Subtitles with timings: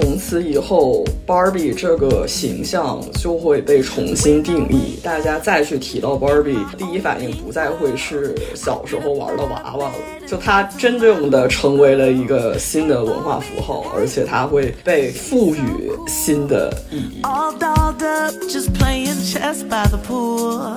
[0.00, 4.98] 从此以后，Barbie 这个形象就会被重新定义。
[5.02, 9.94] 大家再去提到 Barbie，第一反应不再会是小时候玩的娃娃了，
[10.26, 17.20] 就它真正的成为了一个新的文化符号，而且它会被赋予新的意义。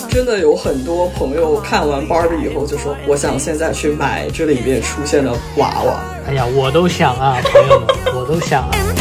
[0.09, 8.92] 真的有很多朋友看完 Barbie 以后就说：“我想现在去买这里面出现的娃娃。”哎呀，我都想啊，朋友们，我都想啊。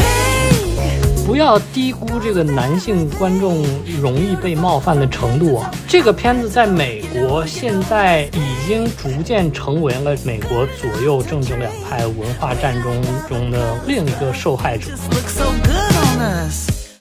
[1.25, 3.63] 不要低估这个男性观众
[4.01, 5.71] 容易被冒犯的程度啊！
[5.87, 14.87] 这个片子在美国现在已经逐渐成为了美国左右政治两派文化战争中的另一个受害者。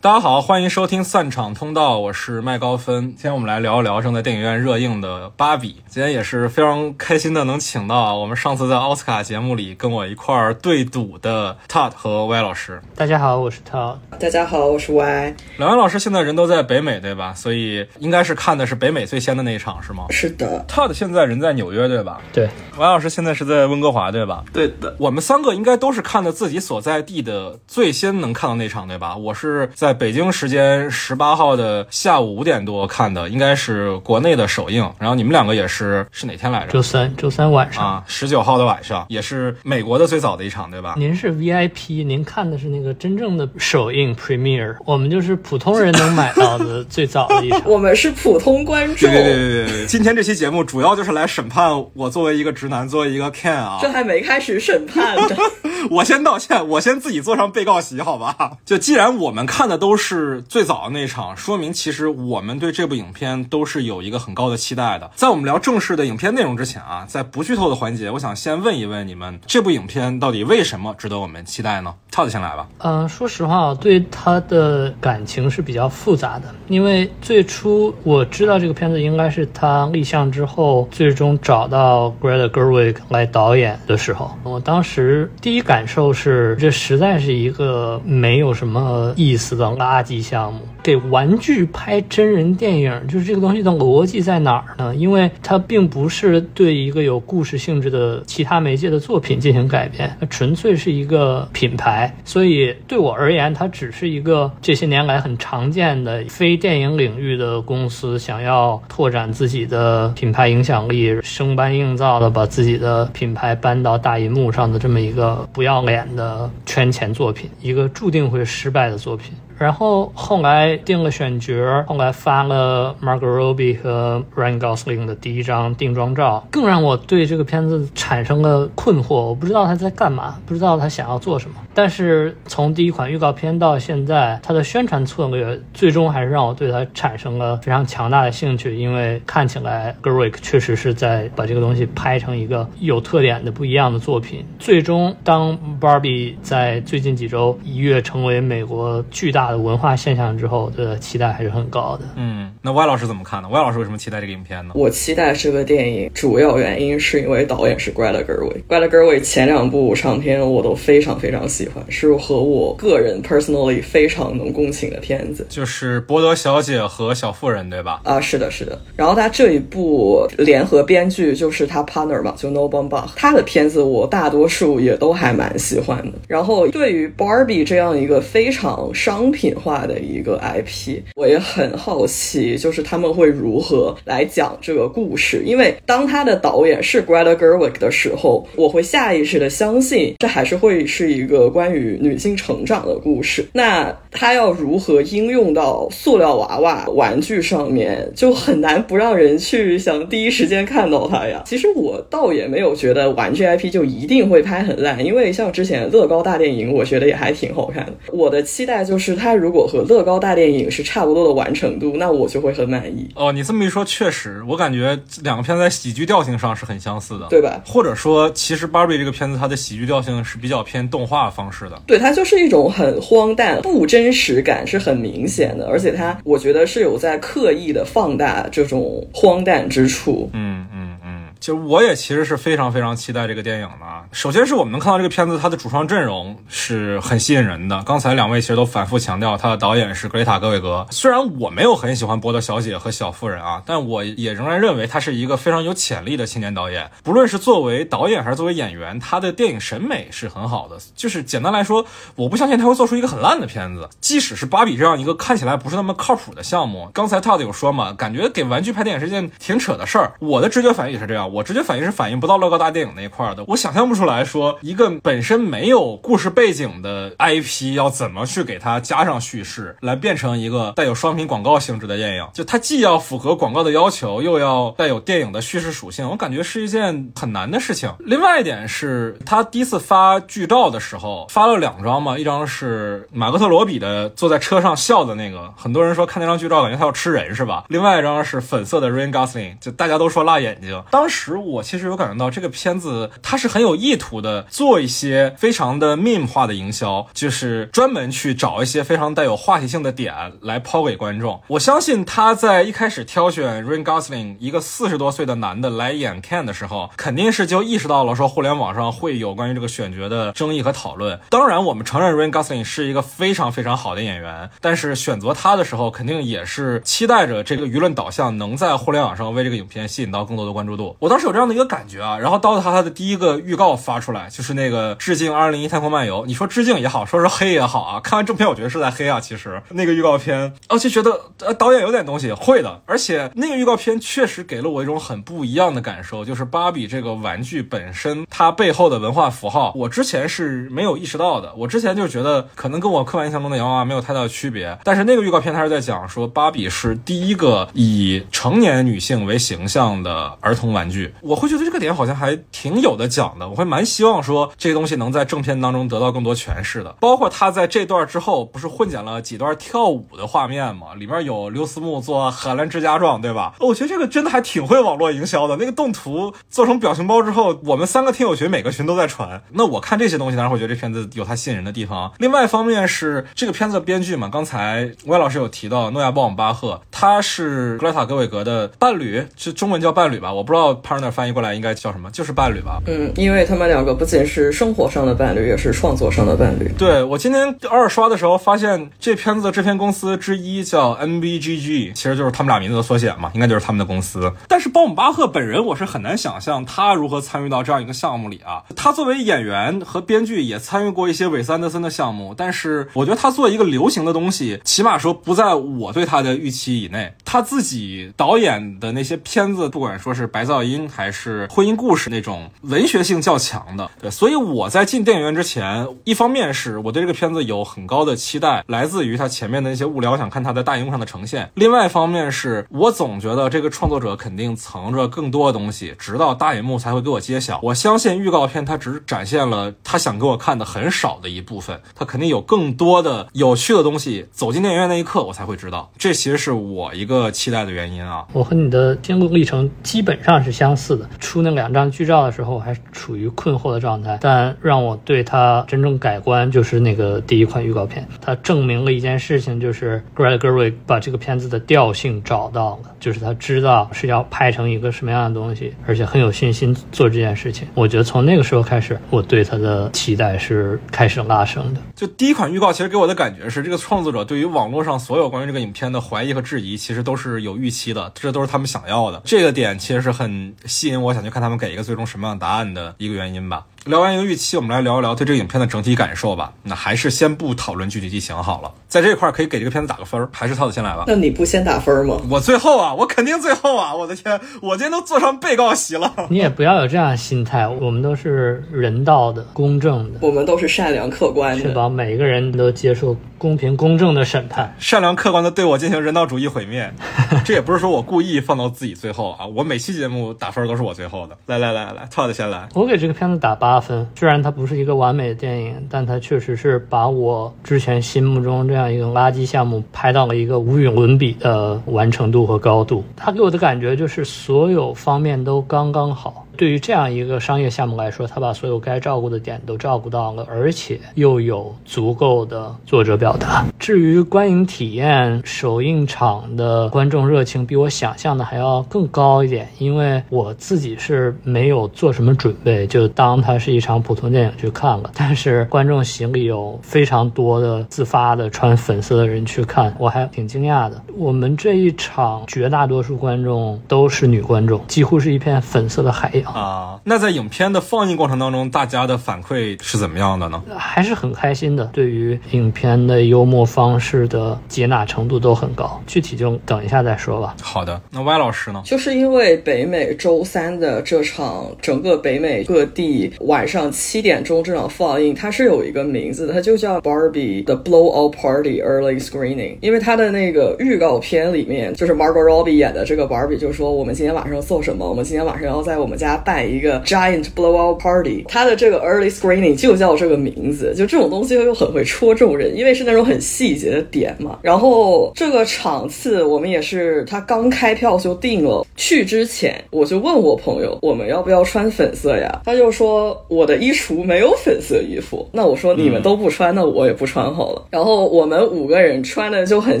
[0.00, 3.08] 大家好，欢迎收听散场通道，我是麦高芬。
[3.08, 5.70] 今天我们来聊一聊正在电影院热映的《芭比》。
[5.88, 12.80] 今天也是非常开心的能请到我们上次在奥斯卡节目里跟我一块儿对赌的 Todd 和 Y 老师。
[12.94, 13.96] 大家好，我是 Todd。
[14.20, 15.34] 大家好，我是 Y。
[15.56, 17.34] 两位老师现在人都在北美对吧？
[17.34, 20.04] 所以应该是看的是北美最先的那一场是吗？
[20.10, 20.64] 是的。
[20.68, 22.20] Todd 现在人在纽约对吧？
[22.32, 22.48] 对。
[22.76, 24.44] Y 老师现在是在温哥华对吧？
[24.52, 24.94] 对的。
[25.00, 29.16] 我们三个应该都是看的自己所在地的最先能看到那场对吧？
[29.16, 30.90] 我是在北京时间。
[30.90, 34.90] 十八号的下午五点多看的，应该是国内的首映。
[34.98, 36.72] 然后你们两个也是是哪天来着？
[36.72, 40.94] 周三，周三晚上啊，十九号的晚上，也是美国的最早的一场，对吧？
[40.96, 47.62] 您是 VIP，您看的是那个真正的首映 Premiere，我们就是普通人能买到的最早的一场。
[47.66, 48.96] 我们是普通观众。
[48.96, 53.78] 对对对对对，今天这期节目主要就是来审判我作为一个直男，作为一个 Ken 啊。
[53.80, 55.36] 这还没开始审判呢，
[55.90, 58.58] 我先道歉，我先自己坐上被告席，好吧？
[58.64, 61.36] 就既然我们看的都是最早的那场。
[61.36, 65.10] 说明其实我们对这部影片都是有一个很高的期待的。
[65.14, 71.94] 在我们聊正式的影片内容之前啊，在不剧透的环节，我想先问一问你们，这部影片到底为什么值得我们期待呢？
[72.10, 72.68] 套子先来吧。
[72.78, 90.60] 嗯，说实话，我对他的感情是比较复杂的，因为最初我知道这个片子应该是他立项之后，最终找到 Greta Gerwig 来导演的时候，我当时第一感受是，这实在是一个没有什么意思的垃圾项目。
[90.82, 94.94] 给玩具拍真人电影，就是这个东西的逻辑在哪儿呢？
[94.94, 102.14] 因为它并不是对一个有故事性质的其他媒介的作品进行改编，它纯粹是一个品牌。
[102.24, 119.32] 所以对我而言，它只是一个这些年来很常见的非电影领域的公司想要拓展自己的品牌影响力，生搬硬造的把自己的品牌搬到大银幕上的这么一个不要脸的圈钱作品，一个注定会失败的作品。
[119.58, 129.14] 然后后来定了选角，后来发了 Margot Robbie 和 Ryan Gosling 的第一张定妆照，更让我对这个片子产生了困惑。
[129.14, 131.56] 我不知道他在干嘛，不知道他想要做什么。
[131.74, 144.44] 但是从第一款预告片到现在，他的宣传策略最终还是让我对他产生了非常强大的兴趣，因为看起来 Gerwig 确实是在把这个东西拍成一个有特点的不一样的作品。
[144.58, 149.58] 最终，当 Barbie 在最近几周一跃成为美国巨大的。
[149.58, 152.04] 文化现象之后的期待还是很高的。
[152.16, 154.72] 嗯，那 Y 老师怎么看呢？Y 老师为什么期待这个影片呢？
[154.74, 158.62] 我期待这个电影主要原因是因为导演是 Greta Gerwig。
[158.68, 168.00] Greta Gerwig 前两部长片我都非常非常喜欢，是和我个人 personally 非常能共情的片子，就是《博德小姐》和《小妇人》，对吧？
[168.04, 168.80] 啊，是的，是的。
[168.96, 176.18] 然后他这一部联合编剧就是他 partner 嘛，就 No b o m b a c h 他的片子我大多数也都还蛮喜欢的。
[176.26, 179.48] 然后对于 Barbie 这样一个非常商品。
[179.58, 185.42] 化的一个 IP，我也很好奇，就是他们会如何来讲这个故事。
[185.46, 193.46] 因为当他的导演是 Greta Gerwig 的时候，我会下意识的相信，这还是会是一个关于女性成长的故事。
[193.52, 201.42] 那他要如何应用到塑料娃娃玩具上面，就很难不让人去想第一时间看到它呀。
[201.46, 207.92] 其实我倒也没有觉得玩具 IP 就一定会拍很烂，因为像之前乐高大电影，我觉得也还挺好看的。
[208.12, 209.38] 我的期待就是他。
[209.38, 213.10] 如果和乐高大电影是差不多的完成度，那我就会很满意。
[213.16, 217.60] 哦，你这么一说，确实，我感觉两个片子在喜剧调性上是很相似的，对吧？
[217.66, 230.30] 或者说，其实《芭比》这个片子它的喜剧调性是比较偏动画方式的，对，它就是一种很荒诞、不真实感是很明显的，而且它，我觉得是有在刻意的放大这种荒诞之处。
[230.32, 230.96] 嗯嗯
[231.38, 231.40] 嗯。
[231.40, 233.86] 就我也其实是非常非常期待这个电影的。
[234.12, 237.82] 首先是我们能看到这个片子，它的主创阵容是很吸引人的。
[237.84, 240.86] 刚才两位其实都反复强调，它的导演是格雷塔·戈韦格。
[240.90, 246.90] 虽然我没有很喜欢《波德小姐》和《小妇人》啊，但我也仍然认为他是一个非常有潜力的青年导演。
[247.02, 250.76] 不论是作为导演还是作为演员，他的电影审美是很好的。
[250.94, 251.84] 就是简单来说，
[252.16, 253.88] 我不相信他会做出一个很烂的片子。
[254.00, 260.12] 即使是芭比这样一个看起来不是那么靠谱的项目，刚才 Todd 有说嘛，感觉给玩具拍电影是件挺扯的事儿。
[260.18, 263.44] 我的直觉反应也是这样，我直觉反应是反应不到乐高大电影那一块的。
[263.46, 272.26] 我想象不出来说一个本身没有故事背景的 IP 要怎么去给它加上叙事，来变成一个带有双屏广告性质的电影。
[272.32, 277.92] 就它既要符合广告的要求，又要带有电影的叙事属性，我感觉是一件很难的事情。
[278.00, 287.64] 另外一点是，他第一次发剧照的时候发了两张嘛，一张是马格特罗比的坐在车上笑的那个，很多人说看那张剧照感觉他要吃人是吧？
[287.68, 290.82] 另外一张是粉色的 Rain Gosling，就大家都说辣眼睛。
[290.90, 301.40] 当时我其实有感觉到这个片子它是很有意图的，做一些非常的 meme 化的营销，就是专门去找一些非常带有话题性的点来抛给观众。
[301.48, 311.18] 我相信他在一开始挑选 Rain Gosling 一个四十多岁的男的来演 Ken 的时候，肯定是就意识到了说互联网上会有关于这个选角的争议和讨论。
[311.30, 320.96] 当然，我们承认 Rain Gosling 是一个非常非常好的演员，但是选择他的时候，肯定也是期待着这个舆论导向能在互联网上为这个影片吸引到更多的关注度。
[320.98, 326.22] 我我当时有这样的一个感觉啊，然后到他他的第一个预告发出来，就是那个致敬《二零一太空漫游》。
[326.26, 329.18] 你说致敬也好，说是黑也好啊，看完正片我觉得是在黑啊。
[329.18, 332.82] 其实那个预告片，而且觉得呃导演有点东西，会的。
[332.84, 341.50] 而且那个预告片确实给了我一种很不一样的感受，就是芭比这个玩具本身它背后的文化符号，我之前是没有意识到的。
[341.56, 344.78] 我之前就觉得可能跟我刻板印象中的洋娃娃没有太大的区别。
[344.84, 353.48] 但是那个预告片它是在讲说芭比是第一个以成年女性为形象的儿童玩具，我会觉得这个点好像还挺有的讲的。
[353.48, 356.94] 我会蛮希望说这个东西能在正片当中得到更多诠释的。
[357.00, 360.94] 包括他在这段之后不是混剪了几段跳舞的画面吗？
[360.96, 363.54] 里面有刘思慕做荷兰之家状，对吧？
[363.60, 365.56] 我觉得这个真的还挺会网络营销的。
[365.56, 369.42] 那个动图做成表情包之后，我们三个听友群每个群都在传。
[369.50, 372.12] 那我看这些东西，当然会觉得这片子有它吸引人的地方。
[372.18, 380.32] 另外一方面是这个片子的编剧嘛，刚才魏老师有提到诺亚·鲍姆巴赫，他是格莱塔·格韦格的伴侣，是中文叫伴侣吧？
[380.32, 382.80] 我不知道 partner 翻译过来应该叫什么，就是伴侣吧？
[382.86, 386.70] 嗯，因为他们两个不仅是生活上的伴侣，也是创作上的伴侣。
[386.78, 394.32] 对我今天二刷的时候发现，这片子的制片公司之一叫 NBGG，其实就是他们俩名字的缩写嘛，应该就是他们的公司。
[394.48, 398.62] 但是鲍姆巴赫本人，我是很难想象他如何参与到这样一个项目里啊。
[398.76, 407.12] 他作为演员和编剧也参与过一些韦斯安德森的项目，但是我觉得他做一个流行的东西，起码说不在我对他的预期以内。
[407.24, 427.58] 他自己导演的那些片子，不管说是白噪音还是婚姻故事那种文学性较强的，对，所以我在进电影院之前，一方面是我对这个片子有很高的期待，来自于他前面的那些物料，想看他在大荧幕上的呈现；另外一方面是我总觉得这个创作者肯定藏着更多的东西，直到大荧幕才会给我揭晓。
[427.62, 434.26] 我相信预告片它只展现了他想给我看的很少的一部分，他肯定有更多的有趣的东西。
[434.32, 438.26] 走进电影院那一刻，我才会知道，这其实是我一个期待的原因啊。
[438.32, 441.08] 我和你的经历历程基本上是相相似的。
[441.18, 448.06] 出那两张剧照的时候，还处于困惑的状态，但让我对他真正改观，就是那个第一款预告片。
[448.20, 457.66] 它证明了一件事情，就是 Greta Gerwig 把这个片子的调性找到了，就是他知道是要拍成一个什么样的东西，而且很有信心做这件事情。
[457.72, 461.80] 我觉得从那个时候开始，我对他的期待是开始拉升的。
[461.96, 469.22] 就第一款预告，其实给我的感觉是，这个创作者对于网络上所有关于这个影片的怀疑和质疑，其实都是有预期的，这都是他们想要的。
[469.24, 473.66] 这个点其实是很吸引我，想去看他们给一个最终什么样答案的一个原因吧。
[473.88, 476.52] 聊完一个预期，我们来聊一聊对这个影片的整体感受吧。
[476.62, 481.04] 那还是先不讨论具体剧情好了，在这一块可以给这个片子打个分儿，还是涛子先来吧。
[481.06, 482.20] 那你不先打分吗？
[482.28, 483.94] 我最后啊，我肯定最后啊！
[483.94, 486.12] 我的天，我今天都坐上被告席了。
[486.28, 496.92] 你也不要有这样的心态，我们都是人道的、公正的，我们都是善良客观的，确保每一个人都接受公平公正的审判，善良客观的对我进行人道主义毁灭。
[497.42, 501.38] 这也不是说我故意放到自己最后啊，我每期节目打分都是我最后的。
[501.46, 502.68] 来来来来，涛子先来。
[502.74, 513.04] 我给这个片子打八分，虽然它不是一个完美的电影，但它确实是把我之前心目中这样一个垃圾项目拍到了一个无与伦比的完成度和高度。
[513.16, 516.44] 它给我的感觉就是所有方面都刚刚好。
[516.58, 523.64] 对于这样一个商业项目来说，他把所有该照顾的点都照顾到了，而且又有足够的作者表达。
[523.78, 535.12] 至于观影体验，首映场的观众热情比我想象的还要更高一点，因为我自己是没有做什么准备，就当它是一场普通电影去看了。
[535.14, 541.00] 但是观众席里有非常多的自发的穿粉色的人去看，我还挺惊讶的。
[541.16, 547.00] 我们这一场绝大多数观众都是女观众，几乎是一片粉色的海洋啊。
[547.04, 550.62] 那在影片的放映过程当中，大家的反馈是怎么样的呢？
[550.76, 556.00] 还是很开心的，对于影片的幽默方式的接纳程度都很高。
[556.06, 557.56] 具体就等一下再说吧。
[557.62, 558.82] 好的，那歪老师呢？
[558.84, 569.76] 就是因为北美周三的这场整个北美各地晚上七点钟这场放映，它是有一个名字的，它就叫 Barbie 的 Blowout Party Early Screening。
[569.80, 575.08] 因为它的那个预告片里面，就是 Margot Robbie 演的这个 Barbie 就说：“我们今天晚上做什么？
[575.08, 584.58] 我们今天晚上要在我们家办一个 Giant Blowout Party。”它的这个 Early Screening 就叫这个名字，就这种东西又很会戳中人，因为是那种很细节的点嘛。
[584.62, 588.86] 然后这个场次我们也是，他刚开票就定了。
[588.96, 592.62] 去之前我就问我朋友，我们要不要穿粉色呀？
[592.64, 595.48] 他就说我的衣橱没有粉色衣服。
[595.52, 597.82] 那我说你们都不穿，那我也不穿好了。
[597.90, 600.00] 然后我们五个人穿的就很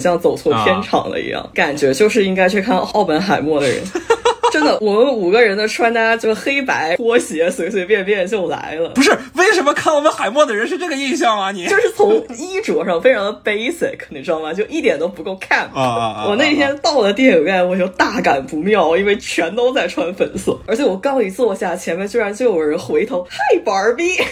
[0.00, 3.78] 像走错片场了一样，感觉就是应该去看奥本海默的人。
[4.52, 8.90] 真的，我们五个人的穿搭就黑白拖鞋，随随便便就来了。
[8.90, 11.50] 不是为什么看我们海默的人是这个印象啊？
[11.52, 14.52] 你就是从衣着上非常的 basic，你知道吗？
[14.52, 15.68] 就一点都不够 camp。
[15.74, 24.22] 我那天到了电影院，我就大感不妙，因为全都在穿粉色，而且我刚一坐下，前面居然就有人回头嗨，Barbie。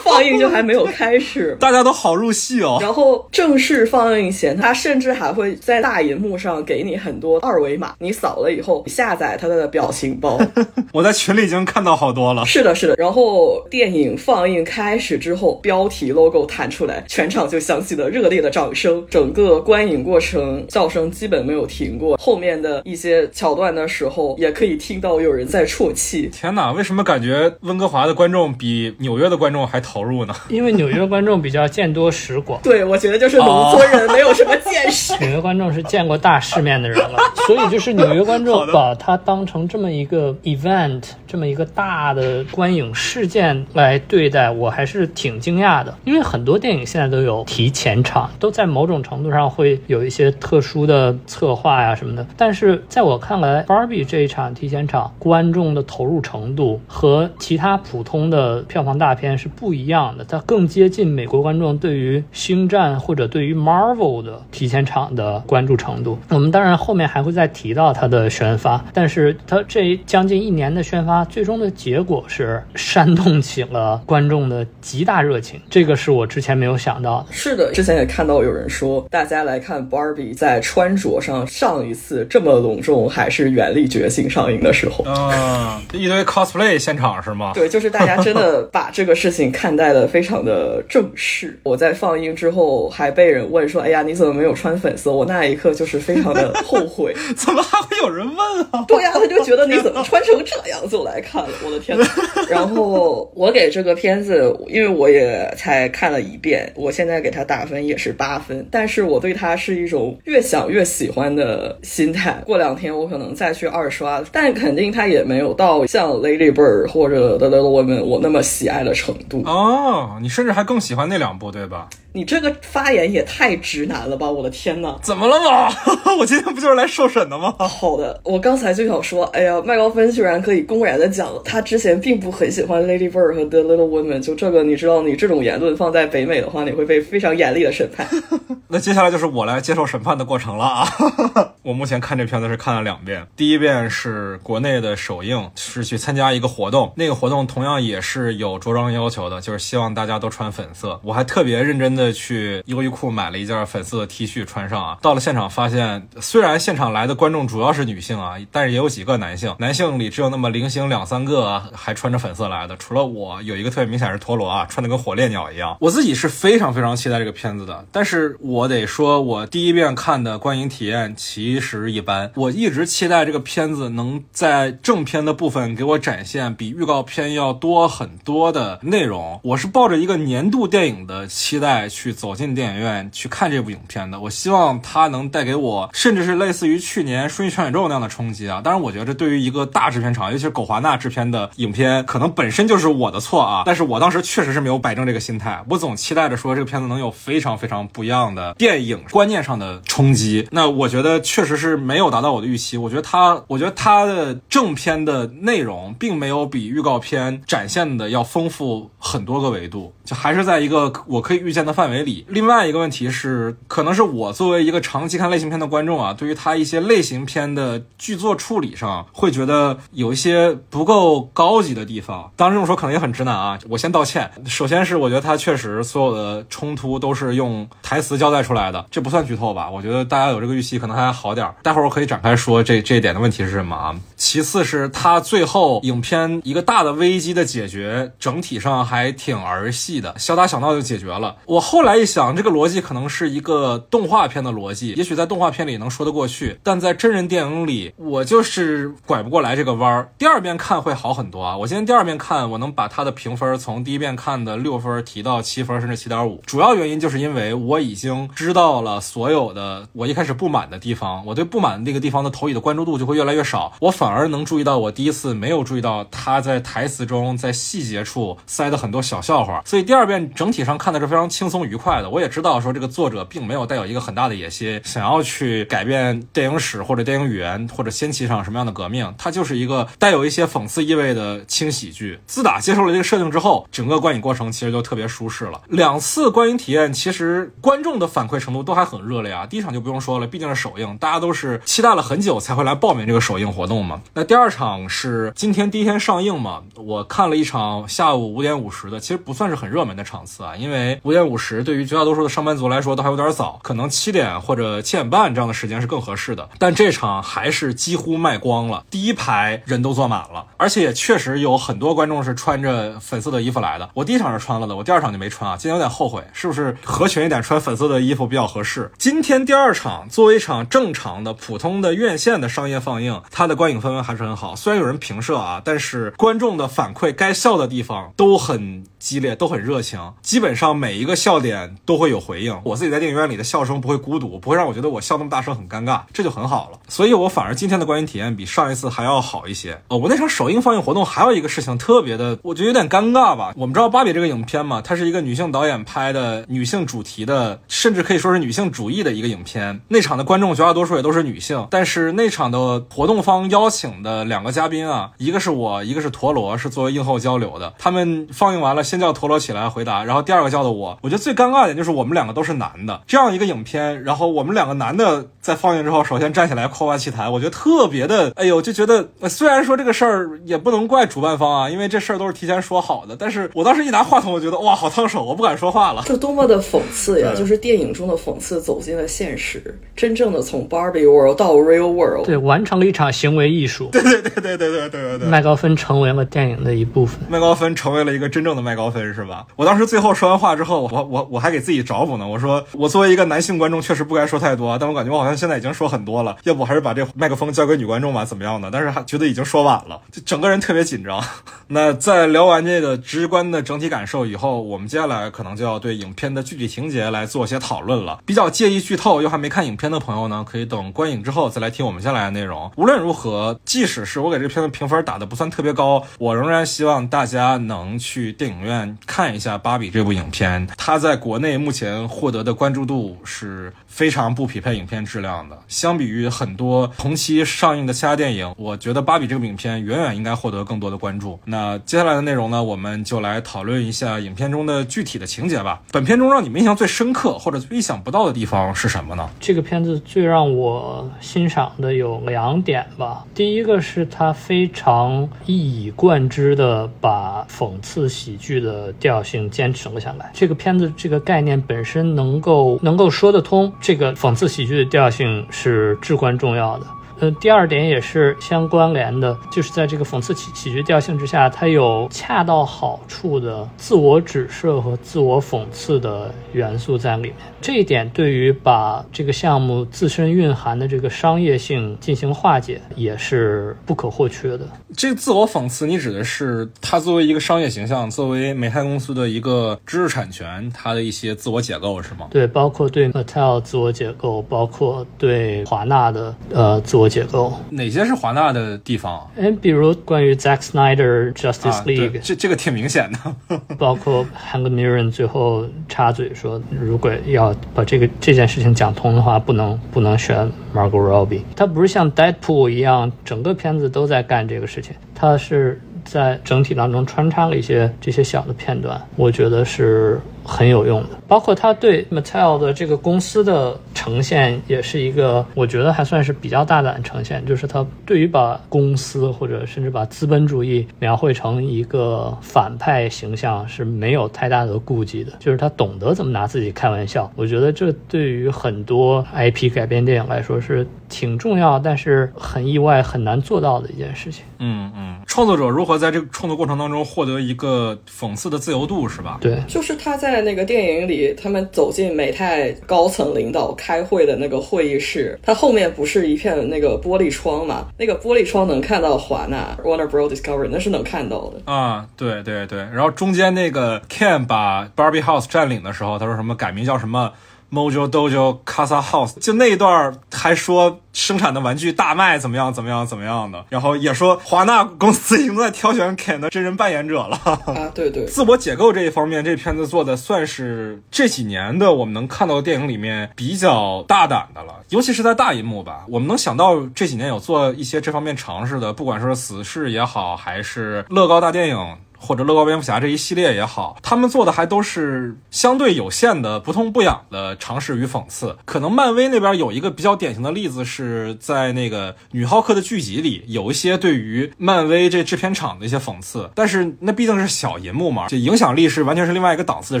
[0.02, 2.78] 放映就还没有开始，大家都好入戏哦。
[2.82, 10.38] 然后正式放映前，他甚至还会在大银幕上给你很多二维码，你扫了以后下载他的表情包。
[10.92, 12.44] 我在群里已经看到好多了。
[12.44, 12.94] 是的，是的。
[12.96, 19.04] 然后电影放映开始之后，标题 logo 弹出来，全场就响起了热烈的掌声。
[19.08, 22.16] 整个观影过程笑声基本没有停过。
[22.16, 26.28] 后面的一些桥段的时候，也可以听到有人在啜泣。
[26.28, 30.34] 天哪，为什么感觉温哥华的观众比纽约的观众还投入呢？
[30.48, 35.12] 因为纽约观众比较见多识广，对我觉得就是农村人没有什么见识。
[35.20, 45.94] 纽约观众是见过大世面的人了，所以就是纽约观众 把他当成这么一个 event，这么一个大的观影事件来对待，我还是挺惊讶的。
[46.04, 52.26] 因为很多电影现在都有提前场，都在某种程度上会有一些特殊的策划呀什么的。
[52.36, 60.24] 但是在我看来，Barbie 这一场提前场观众的投入程度和其他普通的票房大片是不一样的。
[60.24, 66.18] 它更接近美国观众对于星战或者对于 Marvel 的提前场的关注程度。
[66.28, 75.60] 我们当然后面还会再提到它的宣发，但是它这将近一年的宣发，最终的结果是煽动起了观众的极大热情。
[75.68, 77.26] 这个是我之前没有想到的。
[77.32, 85.04] 是的，之前也看到有人说，大家来看 Barbie 在穿着上上一次这么隆重，还是《原力觉醒》上映的时候。
[85.06, 87.52] 嗯，一堆 cosplay 现场是吗？
[87.54, 90.04] 对，就是大家真的把这个事情看待的。
[90.14, 91.58] 非常的正式。
[91.64, 97.12] 我在放映之后还被人问说：“哎呀，你怎么没有穿粉色？”我那一刻就是非常的后悔。
[97.34, 98.84] 怎么还会有人问啊？
[98.86, 101.48] 对呀，他就觉得你怎么穿成这样就来看了？
[101.64, 101.96] 我的天！
[102.48, 108.66] 然后我给这个片子，因为我也才看了一遍，我现在给他打分也是八分。
[108.70, 112.42] 但是我对他是一种越想越喜欢的心态。
[112.44, 120.18] 过两天我可能再去二刷，但肯定他也没有到像 Lady Bird 或者 The Little Women 我那么喜爱的程度哦。
[120.20, 121.88] 你甚至还更喜欢那两部，对吧？
[122.16, 124.30] 你这个发言也太直男了吧！
[124.30, 125.68] 我的天呐，怎么了嘛？
[126.16, 127.52] 我今天不就是来受审的吗？
[127.58, 134.20] 好的，我刚才就想说，哎呀，麦高芬居然可以公然的讲，他之前并不很喜欢 Lady Bird 和 The Little Women。
[134.20, 138.06] 就这个，你知道，你这种言论放在北美的话，你会被非常严厉的审判。
[138.68, 140.88] 那接下来就是我来接受审判的过程了啊！
[141.62, 151.00] 我目前看这片子是看了两遍，第一遍是国内的首映，是去参加一个活动，那个活动同样也是有着装要求的，就是希望大家都穿粉色。
[151.02, 154.98] 我还特别认真的去优衣库买了一件粉色的 T 恤穿上啊。
[155.00, 162.76] 到了现场发现，虽然现场来的观众主要是女性啊，但是也有几个男性，男性里只有那么零星两三个还穿着粉色来的。
[162.76, 165.76] 除了我，有一个特别明显是陀螺啊，穿的跟火烈鸟一样。
[165.80, 172.30] 我自己是非常非常期待这个片子的，但是我得说，我第一遍看的观影体验其实一般。
[172.34, 179.40] 我一直期待这个片子能在正片的部分给我展现比预告片要多很多的内容。
[179.42, 184.18] 我是抱着一个年度电影的期待去走进电影院去看这部影片的。
[184.18, 188.60] 我希望它能带给我，甚至是类似于去年《瞬息全宇宙》那样的冲击啊！
[188.62, 193.62] 当然，我觉得这对于一个大制片厂，尤其是狗华纳制片的影片，可能本身就是我的错啊。
[193.64, 200.48] 但是我当时确实是没有摆正这个心态，我总期待着说这个片子能有非常非常不一样的电影观念上的冲击。
[200.50, 202.76] 那我觉得确实是没有达到我的预期。
[202.76, 212.24] 我觉得它，我觉得它的正片的内容并没有比预告片展现的要丰富很多个维度，就还是在一个我可以预见的范围里。
[212.28, 222.30] 另外一个问题是，可能是我作为一个长期看类型片的观众啊，对于他一些类型片的剧作处理上，会觉得有一些不够高级的地方。
[222.36, 224.30] 当然这么说可能也很直男啊，我先道歉。
[224.46, 229.70] 首先是我觉得他确实所有的冲突都是用台词交代出来的，这不算剧透吧？
[229.70, 231.54] 我觉得大家有这个预期可能还好点儿。
[231.62, 233.94] 待会儿我可以展开说这这一点的问题是什么啊？
[234.16, 241.36] 其次是他最后影片一个大的危机的解决，整体上还挺儿戏的，小打小闹就解决了。
[241.46, 250.12] 我后来一想，这个逻辑可能是一个动画片的逻辑，也许在动画片里能说得过去，但在真人电影里，我就是拐不过来这个弯儿。
[250.18, 251.56] 第二遍看会好很多啊！
[251.56, 256.40] 我今天第二遍看，我能把它的评分从第一遍看的六分提到七分，甚至七点五。
[256.46, 269.62] 主要原因就是因为我已经知道了所有的我一开始不满的地方，我对不满那个地方的投以的关注度就会越来越少，我反而能注意到我第一次没有注意到他在台词中在细节处塞的很多小笑话。
[269.64, 272.08] 所以第二遍整体上看的是非常轻松愉快的。
[272.08, 282.18] 我也知道说这个作者并没有带有一个很大的野心，想要去改变电影史或者电影语言或者掀起一场什么样的革命，它就是一个带有一些讽刺意味的轻喜剧。
[282.26, 285.60] 自打接受了这个设定之后，整个观影过程其实就特别舒适了。
[285.68, 289.46] 两次观影体验，其实观众的反馈程度都还很热烈啊。
[289.46, 294.00] 第一场就不用说了，毕竟是首映，大家都是期待了很久才会来报名这个首映活动嘛。
[294.14, 306.48] 那第二场是今天第一天上映嘛，我看了一场下午五点五十的，其实不算是很热门的场次啊，因为五点五十对于绝大多数的上班族来说都还有点早，可能七点或者七点半这样的时间是更合适的。
[306.58, 313.90] 但这场还是几乎卖光了，第一排人都坐满了，而且也确实有很多观众是穿着粉色的衣服来的。
[313.94, 318.90] 我第一场是穿了的，我第二场就没穿啊，今天有点后悔，是不是合群一点穿粉色的衣服比较合适？
[318.96, 324.54] 今天第二场作为一场正常的普通的院线的商业放映，它的观影氛围还是很好。
[324.54, 332.58] 虽然有人评射啊，但是观众的反馈该笑的地方都很激烈，都很热情，基本上每一个笑点都会有回应。
[332.64, 336.78] 我自己在电影院里的笑声不会孤独，不会让我觉得我笑那么大声很尴尬，这就很好了。
[336.88, 339.78] 所以我反而今天的观影体验比上一次还要好一些。
[339.88, 343.52] 呃，我那场首映放映活动还有一个事情特别的，我觉得有点尴尬吧。
[343.58, 349.82] 我们知道《芭比》这个影片嘛，它是一个女性导演拍的女性主题的，甚至可以说是女性主义的一个影片。
[349.88, 357.74] 那场的观众绝大多数也都是女性，但是那场的活动方邀请的两个嘉宾啊，一个是我，一个是陀螺，是作为映后交流的。
[357.78, 360.96] 他们放映完了，先叫陀螺起来回答，然后第二个叫的我。
[361.02, 376.02] 我觉得最尴尬的点就是我们两个都是男的，这样一个影片，然后我们两个男的在放映之后，首先站起来夸夸其谈，我觉得特别的，哎呦，就觉得虽然说这个事儿也不能怪主办方啊，因为这事儿都是提前说好的，但是我当时一拿话筒，我觉得哇，好烫手，我不敢说话了。
[376.06, 377.34] 这多么的讽刺呀！
[377.36, 382.24] 就是电影中的讽刺走进了现实，真正的从 Barbie World 到 Real World。
[382.24, 383.90] 对，完成了一场行为艺术。
[383.92, 385.28] 对对对对对对对对对。
[385.28, 387.20] 麦高芬成为了电影的一部分。
[387.28, 389.46] 麦高芬成为了一个真正的麦高芬，是吧？
[389.56, 392.26] 我当时最后说完话之后，我我我还给自己找补呢。
[392.26, 398.70] 我说我作为一个男性观众，确实不该说太多，但我感觉我好像现在已经说很多了，要不还是把这麦克风交给女观众吧，怎么样的？
[398.70, 401.22] 但是还觉得已经说晚了，就整个人特别紧张。
[401.68, 408.20] 那在聊完这个直观的整体感受以后，我们接下来可能就要对影片的具体情节来做些讨论了。
[408.26, 412.70] 比较介意剧透又还没看影片的朋友呢，可以等观影之后再来听我们接下来的内容。
[412.76, 420.66] 无论如何，即使是我给这片子评分打的不算特别高，我仍然希望大家能去电影院看一下《芭比》这部影片。
[420.76, 425.56] 它在国内目前获得的关注度是非常不匹配影片质量的。
[425.68, 431.38] 相比于很多同期上映的其他电影，我觉得《芭比》这部影片远远应该获得更多的关注。
[431.44, 435.80] 那接下来的内容呢，我们就来讨论一下影片中的具体的情节吧。
[435.92, 439.30] 本片中让你们印象最深刻或者最意想不到的地方是什么呢？
[439.38, 443.24] 这个片子最让我欣赏的有两点吧。
[443.32, 450.32] 第一个是它非常一以贯之的把讽刺喜剧的调性坚持了下来。
[450.34, 456.86] 这个片子这个概念本身能够能够说得通，这个讽刺喜剧的调性是至关重要的。
[457.20, 467.36] 呃，第二点也是相关联的，就是在这个讽刺喜喜剧调性之下，它有恰到好处的自我指涉和自我讽刺的元素在里面。
[467.64, 474.68] 这一点对于把这个项目自身蕴含的这个商业性进行化解，也是不可或缺的。
[474.94, 482.28] 这个自我讽刺，你指的是它作为一个商业形象，作为美泰公司的一个知识产权，它的一些自我解构是吗？
[482.30, 487.50] 对，包括对 Mattel 自我解构，包括对华纳的呃自我解构。
[487.70, 489.26] 哪些是华纳的地方？
[489.38, 493.58] 哎，比如关于 Zack Snyder Justice League，、这这个挺明显的。
[493.78, 501.42] 包括 Hank Mirren 最后插嘴说，如果要把这个这件事情讲通的话，不能不能选 Margot Robbie。
[501.56, 511.10] 他不是像 Deadpool 一样，整个片子都在干这个事情，他是在整体当中穿插了一些这些小的片段，我觉得是很有用的。
[511.26, 527.30] 包括他对 Mattel 的这个公司的呈现，也是一个我觉得还算是比较大胆的呈现，就是他对于把公司或者甚至把资本主义描绘成一个反派形象是没有太大的顾忌的，就是他懂得怎么拿自己开玩笑。
[527.34, 534.44] 我觉得这对于很多 IP 改编电影来说是挺重要，但是很意外很难做到的一件事情。
[534.58, 539.38] 嗯嗯，创作者如何在这个创作过程当中获得一个讽刺的自由度，是吧？
[539.40, 547.86] 对，就是他在在那个电影里，他们走进美泰高层领导开会的那个会议室，它后面不是一片那个玻璃窗嘛？
[547.96, 551.72] 那个玻璃窗能看到华纳 Warner Bros Discovery，那是能看到的。
[551.72, 557.32] 啊，对对对，然后中间那个 Ken 把 Barbie House 占领的时候，他说什么改名叫什么
[557.74, 567.36] Mojo Dojo Casa House，就那一段还说生产的玩具大卖怎么样怎么样怎么样的，然后也说华纳公司已经在挑选 Ken 的真人扮演者了。
[567.44, 576.04] 啊，对对，自我解构这一方面，这片子做的算是这几年的我们能看到的电影里面比较大胆的了，尤其是在大银幕吧。
[576.08, 581.96] 我们能想到这几年有做一些这方面尝试的，不管是死侍也好，还是乐高大电影。
[582.24, 588.56] 或者乐高蝙蝠侠这一系列也好，他们做的还都是相对有限的、不痛不痒的尝试与讽刺。
[588.64, 596.50] 可能漫威那边有一个比较典型的例子，是在那个女浩克的剧集里，有一些对于漫威这制片厂的一些讽刺。
[596.54, 600.00] 但是那毕竟是小银幕嘛，这影响力是完全是另外一个档次的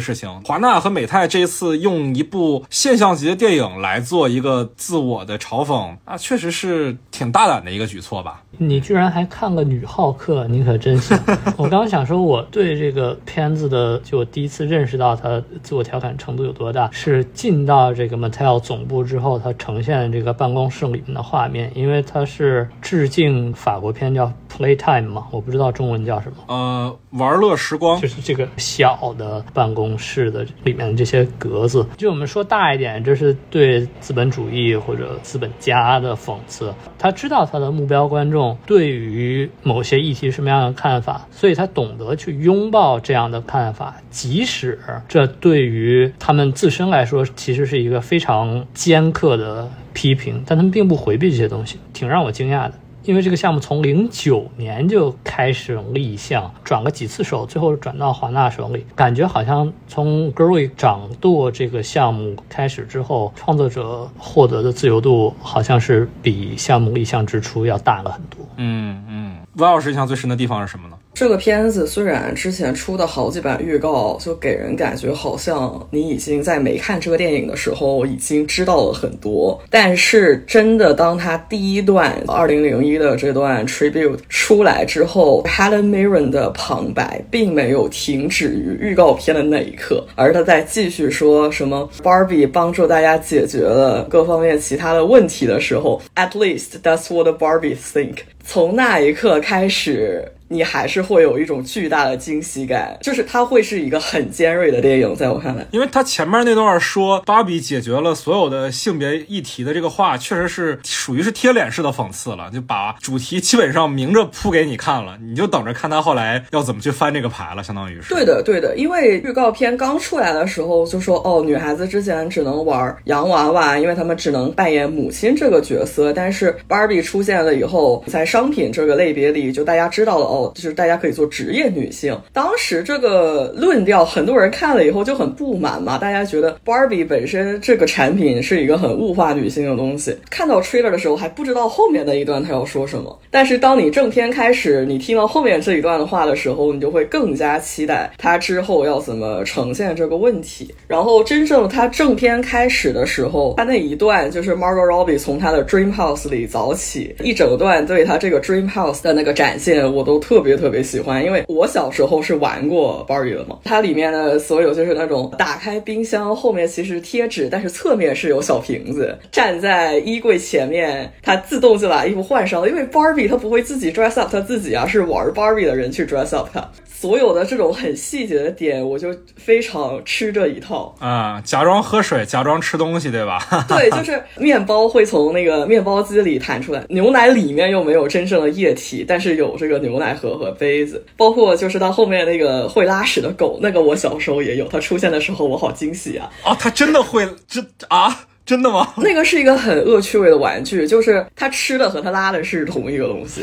[0.00, 0.42] 事情。
[0.44, 8.42] 华纳和美泰这一次用一部现象级的电影来做一个自我的嘲讽啊，确实是挺大胆的一个举措吧。
[8.56, 11.18] 你居然还看个女浩克，你可真行！
[11.56, 26.36] 我刚刚想说，我对这个片子的，就我第一次认识到它自我调侃程度有多大，是进到这个 Mattel 总部之后，它呈现这个办公室里面的画面，因为它是致敬法国片叫 Playtime 嘛，我不知道中文叫什么。
[26.46, 36.72] 呃，玩乐时光就是这个小的办公室的里面的这些格子，就我们说大一点，这是对资本主义或者资本家的讽刺。
[36.96, 52.74] 他知道他的目标观众对于某些议题什么样的看法，所以他懂得去拥抱这样的看法，即使这对于他们自身来说其实是一个非常尖刻的批评，但他们并不回避这些东西，挺让我惊讶的。
[53.04, 68.38] 因为这个项目从零九年就开始立项，转了几次手，最后转到华纳手里，感觉好像从 Gory 掌舵这个项目开始之后，创作者获得的自由度好像是比项目立项之初要大了很多。
[68.56, 70.96] 嗯嗯，温老师印象最深的地方是什么呢？
[71.14, 98.16] 这个片子虽然之前出的好几版预告，就给人感觉好像你已经在没看这个电影的时候已经知道了很多，但是真的当他第一段二零零一的这段 tribute 出来之后，Helen Mirren 的旁白并没有停止于预告片的那一刻，而他在继续说什么 Barbie 帮助大家解决了各方面其他的问题的时候，At least that's what Barbie think。
[98.46, 105.66] 从那一刻开始，你还是会有一种巨大的惊喜感，就是它会是一个很尖锐的电影，在我看来。
[105.70, 118.14] 因为它前面那段说芭比解决了所有的性别议题的这个话，确实是属于是贴脸式的讽刺了，就把主题基本上明着铺给你看了，你就等着看他后来要怎么去翻这个牌了，相当于是。
[118.14, 132.18] 对的，对的，因为预告片刚出来的时候就说，哦，女孩子之前只能玩洋娃娃，因为她们只能扮演母亲这个角色，但是芭比出现了以后，在商品这个类别里，就大家知道了，哦，就是大家可以做职业女性。
[132.32, 140.16] 当时这个论调，很多人看了以后就很不满嘛，大家觉得 Barbie 本身这个产品是一个很物化女性的东西。
[140.30, 150.74] 看到 trailer 的时候还不知道后面那一段他要说什么，但是当你正片开始，你听到后面这一段的话的时候，你就会更加期待他之后要怎么呈现这个问题。
[150.88, 174.32] 然后真正他正片开始的时候，他那一段就是 Margot Robbie 从他的 Dream House 里早起，一整段对他这个 Dream House 的那个展现，我都特别特别喜欢，因为我小时候是玩过 Barbie 的嘛，它里面的所有就是那种打开冰箱后面其实贴纸，但是侧面是有小瓶子，站在衣柜前面，它自动就把衣服换上了，因为 Barbie 它不会自己 dress up
[174.32, 176.66] 它自己啊，是玩 Barbie 的人去 dress up 它。
[176.86, 181.38] 所有的这种很细节的点，我就非常吃这一套啊！
[181.44, 183.66] 假装喝水，假装吃东西，对吧？
[183.68, 196.30] 对，就是面包会从那个面包机里弹出来，牛奶里面又没有真正的液体，但是有这个牛奶盒和杯子，包括就是到后面那个会拉屎的狗，那个我小时候也有，它出现的时候我好惊喜啊！
[196.44, 198.26] 啊，它真的会这啊？
[198.46, 198.92] 真的吗？
[198.98, 203.42] 那个是一个很恶趣味的玩具，就是它吃的和它拉的是同一个东西。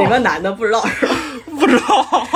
[0.00, 1.14] 你们男的不知道是吧？
[1.60, 2.26] 不知道，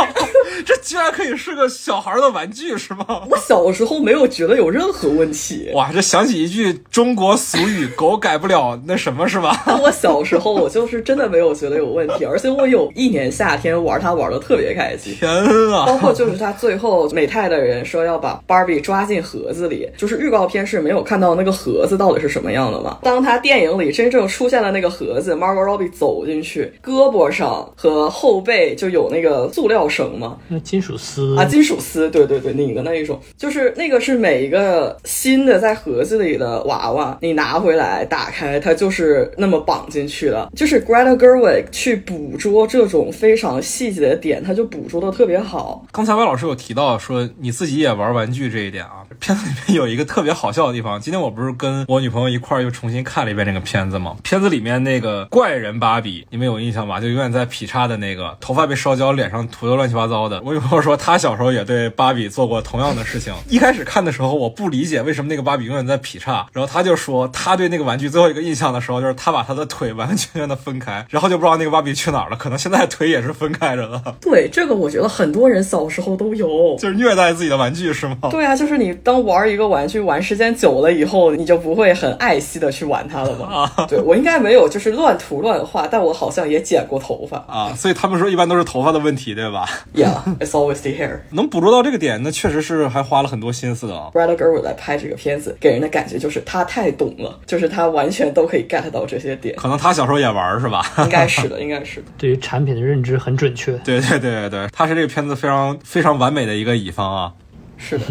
[0.64, 3.22] 这居然可以是个小孩的玩具是吗？
[3.30, 5.70] 我小时候没有觉得有任何问题。
[5.74, 15.14] 哇，这想起一句中国俗语：“狗改不了那什么是吧？” 我小时候我就是真的没有觉得有问题，而且我有一年夏天玩它玩的特别开心。
[15.14, 15.30] 天
[15.72, 15.86] 啊！
[15.86, 22.98] 包括就是他最后美泰的人说要把 Barbie 抓进盒子里，就是预告片是没有看到那个盒子到底是什么样的嘛？
[23.02, 30.36] 当他电影里真正出现了那个盒子，Margot Robbie 走进去，胳膊上和后背就有那个塑料绳嘛？
[30.48, 40.48] 那金属丝啊，金属丝，对对对，拧的那一种，就是那个是每一个新的在盒子里的娃娃，你拿回来打开，它就是那么绑进去的。
[40.54, 45.84] 就是 Greta Gerwig 去捕捉这种非常细节的点，他就捕捉的特别好。
[45.90, 51.00] 刚才魏老师有提到说你自己也玩玩具这一点啊，片子里面有一个特别好笑的地方。
[51.00, 54.16] 今天我不是跟我女朋友一块儿又重新看了一遍这个片子吗？
[54.22, 57.00] 片子里面那个怪人芭比，你们有印象吧？
[57.00, 60.35] 就永远在劈叉的那个，头发被烧焦，脸上涂的乱七八糟的。
[60.44, 63.34] 我女朋友说她小时候也对芭比做过同样的事情。
[63.50, 72.36] 一开始看的时候我不理解为什么那个芭比永远在劈叉，然后她就说她对那个玩具最后一个印象的时候，就是她把她的腿完完全全的分开，然后就不知道那个芭比去哪儿了。
[72.36, 74.00] 可能现在腿也是分开着的。
[74.22, 78.16] 对，这个我觉得很多人小时候都有，就是虐待自己的玩具是吗？
[78.30, 83.68] 对啊，就是你当玩一个玩具玩时间久了以后，你就不会很爱惜的去玩它了吗？
[83.76, 89.68] 啊，对我应该没有，就是乱涂乱画，但我好像也剪过头发啊，所以他们说一般都是头发的问题，对吧
[90.38, 91.20] Yeah，it's always the hair。
[91.30, 94.10] 能捕捉到这个点，那确实是还花了很多心思的啊。
[94.12, 99.54] Brad Gerwig 来拍这个片子，给人的感觉就是他太懂了，就是他完全都可以 get 到这些点。
[99.56, 100.84] 可能他小时候也玩是吧？
[101.04, 102.06] 应该是的，应该是的。
[102.18, 103.72] 对于产品的认知很准确。
[103.78, 107.32] 对对对对对，他是这个片子非常非常完美的一个乙方啊。
[107.76, 108.04] 是的。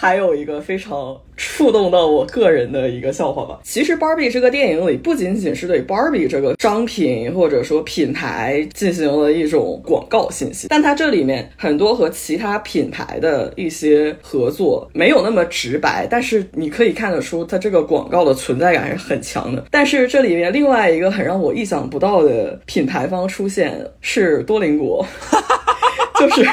[0.00, 3.60] 还有一个非常触动到我个人的一个笑话吧。
[3.62, 19.62] 其实《Barbie》这个电影里不仅仅是对 Barbie 这个商品或者说品牌进行了一种广告信息，但它这里面很多和其他品牌的一些合作没有那么直白，但是你可以看得出它这个广告的存在感还是很强的。
[19.70, 25.04] 但是这里面另外一个很让我意想不到的品牌方出现是多邻国，
[26.20, 26.48] 就是。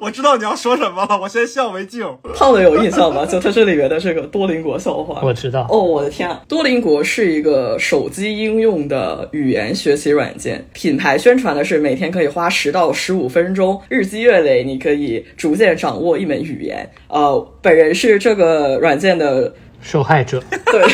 [0.00, 2.06] 我知道你要说什么了，我先笑为敬。
[2.34, 3.26] 胖子有印象吗？
[3.26, 5.20] 就他这里面的这个多邻国笑话。
[5.22, 5.66] 我知道。
[5.68, 6.40] 哦，我的天啊！
[6.48, 16.88] 多邻国是一个手机应用的语言学习软件，品牌宣传的是每天可以花十到十五分钟，日积月累，你可以逐渐掌握一门语言。
[17.08, 20.42] 呃，本人是这个软件的受害者。
[20.66, 20.82] 对。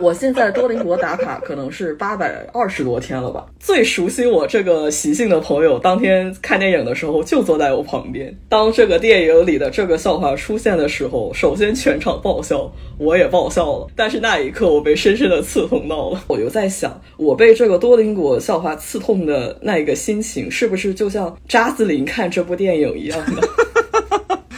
[0.00, 3.46] 我现在多邻国打卡可能是八百二十多天了吧。
[3.60, 8.36] 最熟悉我这个习性的朋友，当天看电影的时候就坐在我旁边。
[8.48, 13.86] 当这个电影里的这个笑话出现的时候，首先全场爆笑，我也爆笑了。
[13.94, 16.20] 但是那一刻，我被深深的刺痛到了。
[16.26, 23.48] 我就在想，我被这个多邻国笑话刺痛的那一个心情，是不是就像扎斯林看这部电影一样的？